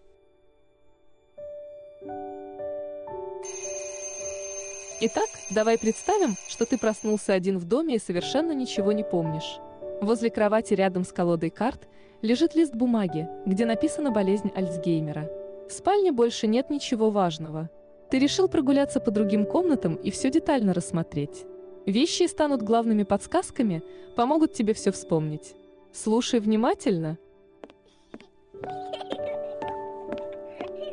Итак, 4.99 5.29
давай 5.51 5.77
представим, 5.77 6.33
что 6.49 6.65
ты 6.65 6.79
проснулся 6.79 7.33
один 7.33 7.59
в 7.59 7.65
доме 7.65 7.97
и 7.97 7.99
совершенно 7.99 8.51
ничего 8.51 8.91
не 8.93 9.03
помнишь. 9.03 9.59
Возле 10.01 10.31
кровати 10.31 10.73
рядом 10.73 11.03
с 11.03 11.13
колодой 11.13 11.51
карт 11.51 11.87
лежит 12.23 12.55
лист 12.55 12.73
бумаги, 12.73 13.29
где 13.45 13.67
написана 13.67 14.09
болезнь 14.09 14.49
Альцгеймера. 14.55 15.29
В 15.69 15.71
спальне 15.71 16.11
больше 16.11 16.47
нет 16.47 16.71
ничего 16.71 17.11
важного. 17.11 17.69
Ты 18.09 18.17
решил 18.17 18.47
прогуляться 18.47 18.99
по 18.99 19.11
другим 19.11 19.45
комнатам 19.45 19.93
и 19.97 20.09
все 20.09 20.31
детально 20.31 20.73
рассмотреть. 20.73 21.45
Вещи 21.85 22.27
станут 22.27 22.61
главными 22.61 23.03
подсказками, 23.03 23.83
помогут 24.15 24.53
тебе 24.53 24.73
все 24.73 24.91
вспомнить. 24.91 25.55
Слушай 25.91 26.39
внимательно. 26.39 27.17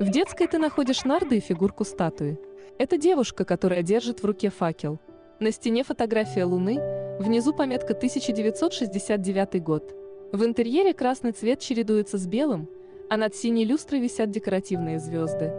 В 0.00 0.10
детской 0.10 0.46
ты 0.46 0.58
находишь 0.58 1.04
нарды 1.04 1.36
и 1.36 1.40
фигурку 1.40 1.84
статуи. 1.84 2.38
Это 2.78 2.96
девушка, 2.96 3.44
которая 3.44 3.82
держит 3.82 4.22
в 4.22 4.24
руке 4.24 4.48
факел. 4.50 4.98
На 5.40 5.50
стене 5.50 5.84
фотография 5.84 6.44
Луны, 6.44 6.80
внизу 7.18 7.52
пометка 7.52 7.94
1969 7.94 9.62
год. 9.62 9.94
В 10.32 10.44
интерьере 10.44 10.94
красный 10.94 11.32
цвет 11.32 11.60
чередуется 11.60 12.16
с 12.16 12.26
белым, 12.26 12.68
а 13.10 13.16
над 13.16 13.34
синей 13.34 13.64
люстрой 13.64 14.00
висят 14.00 14.30
декоративные 14.30 14.98
звезды. 14.98 15.52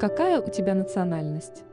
Какая 0.00 0.40
у 0.40 0.50
тебя 0.50 0.74
национальность? 0.74 1.65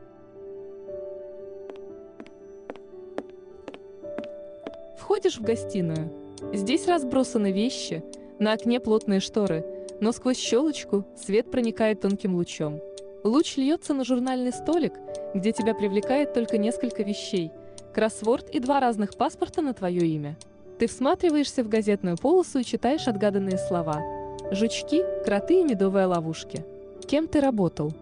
Входишь 5.23 5.39
в 5.39 5.43
гостиную. 5.43 6.11
Здесь 6.51 6.85
разбросаны 6.85 7.53
вещи, 7.53 8.03
на 8.39 8.51
окне 8.51 8.81
плотные 8.81 9.21
шторы, 9.21 9.63
но 10.01 10.11
сквозь 10.11 10.35
щелочку 10.37 11.05
свет 11.15 11.49
проникает 11.49 12.01
тонким 12.01 12.35
лучом. 12.35 12.81
Луч 13.23 13.55
льется 13.55 13.93
на 13.93 14.03
журнальный 14.03 14.51
столик, 14.51 14.91
где 15.33 15.53
тебя 15.53 15.75
привлекает 15.75 16.33
только 16.33 16.57
несколько 16.57 17.03
вещей, 17.03 17.51
кроссворд 17.93 18.49
и 18.49 18.59
два 18.59 18.81
разных 18.81 19.15
паспорта 19.15 19.61
на 19.61 19.73
твое 19.73 20.05
имя. 20.05 20.35
Ты 20.77 20.87
всматриваешься 20.87 21.63
в 21.63 21.69
газетную 21.69 22.17
полосу 22.17 22.59
и 22.59 22.65
читаешь 22.65 23.07
отгаданные 23.07 23.57
слова. 23.57 24.01
Жучки, 24.51 25.05
кроты 25.23 25.61
и 25.61 25.63
медовые 25.63 26.05
ловушки. 26.05 26.65
Кем 27.07 27.29
ты 27.29 27.39
работал? 27.39 27.93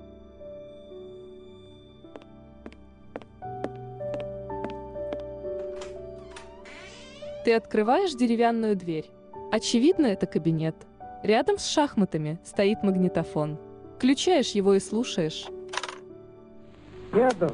Ты 7.44 7.56
открываешь 7.56 8.14
деревянную 8.14 8.76
дверь. 8.76 9.10
Очевидно, 9.52 10.06
это 10.06 10.28
кабинет. 10.28 10.76
Рядом 11.24 11.58
с 11.58 11.68
шахматами 11.68 12.40
стоит 12.44 12.84
магнитофон. 12.84 13.58
Включаешь 13.98 14.52
его 14.52 14.76
и 14.76 14.80
слушаешь. 14.80 15.48
Кедр, 17.12 17.52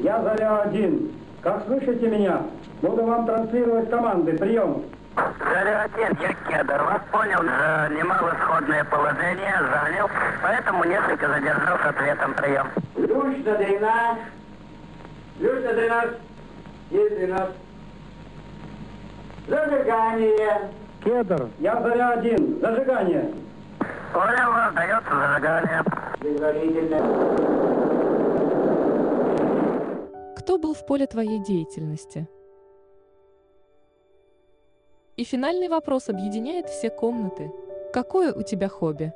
я 0.00 0.20
Заря-1. 0.20 1.12
Как 1.42 1.64
слышите 1.66 2.08
меня? 2.08 2.42
Буду 2.82 3.04
вам 3.04 3.24
транслировать 3.24 3.88
команды. 3.88 4.36
Прием. 4.36 4.82
Заря-1, 5.16 6.18
я 6.22 6.34
Кедр. 6.48 6.82
Вас 6.82 7.02
понял. 7.12 7.38
Занимал 7.38 8.28
исходное 8.34 8.84
положение, 8.84 9.54
занял. 9.70 10.08
Поэтому 10.42 10.84
несколько 10.84 11.28
задержал 11.28 11.78
с 11.78 11.86
ответом. 11.86 12.34
Прием. 12.34 12.66
Ключ 12.94 13.44
на 13.44 13.54
дренаж. 13.54 14.18
Ключ 15.38 15.64
на 15.64 15.72
дренаж. 15.72 16.10
Есть 16.90 17.16
дренаж. 17.16 17.48
Зажигание. 19.48 20.70
Кедр. 21.04 21.48
Я 21.58 21.80
заря 21.82 22.10
один. 22.10 22.60
Зажигание. 22.60 23.32
Понял, 24.12 24.52
раздается 24.52 25.10
зажигание. 25.14 25.84
Предварительно. 26.18 26.98
Кто 30.36 30.58
был 30.58 30.74
в 30.74 30.84
поле 30.86 31.06
твоей 31.06 31.38
деятельности? 31.38 32.28
И 35.16 35.24
финальный 35.24 35.68
вопрос 35.68 36.08
объединяет 36.08 36.68
все 36.68 36.90
комнаты. 36.90 37.52
Какое 37.92 38.32
у 38.32 38.42
тебя 38.42 38.68
хобби? 38.68 39.12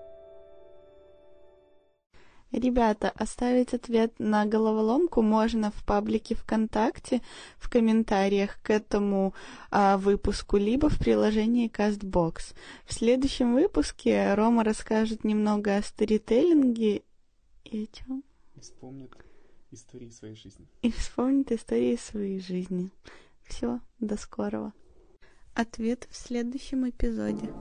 Ребята, 2.55 3.11
оставить 3.17 3.75
ответ 3.75 4.15
на 4.21 4.47
головоломку 4.47 5.23
можно 5.23 5.73
в 5.73 5.85
паблике 5.85 6.37
ВКонтакте, 6.37 7.21
в 7.57 7.69
комментариях 7.69 8.63
к 8.63 8.71
этому 8.71 9.35
а, 9.73 9.99
выпуску, 9.99 10.57
либо 10.57 10.89
в 10.89 10.97
приложении 10.97 11.69
CastBox. 11.69 12.55
В 12.87 12.95
следующем 12.95 13.55
выпуске 13.55 14.35
Рома 14.35 14.63
расскажет 14.63 15.25
немного 15.25 15.77
о 15.77 15.83
сторителлинге 15.83 17.03
и 17.65 17.83
о 17.83 17.87
чем? 17.97 18.23
И 18.55 18.61
вспомнит 18.61 19.11
истории 19.73 20.11
своей 20.11 20.37
жизни. 20.37 20.69
И 20.83 20.93
вспомнит 20.93 21.51
истории 21.51 21.97
своей 21.97 22.39
жизни. 22.39 22.93
Все, 23.43 23.81
до 23.99 24.17
скорого. 24.17 24.73
Ответ 25.55 26.07
в 26.09 26.17
следующем 26.17 26.89
эпизоде. 26.89 27.53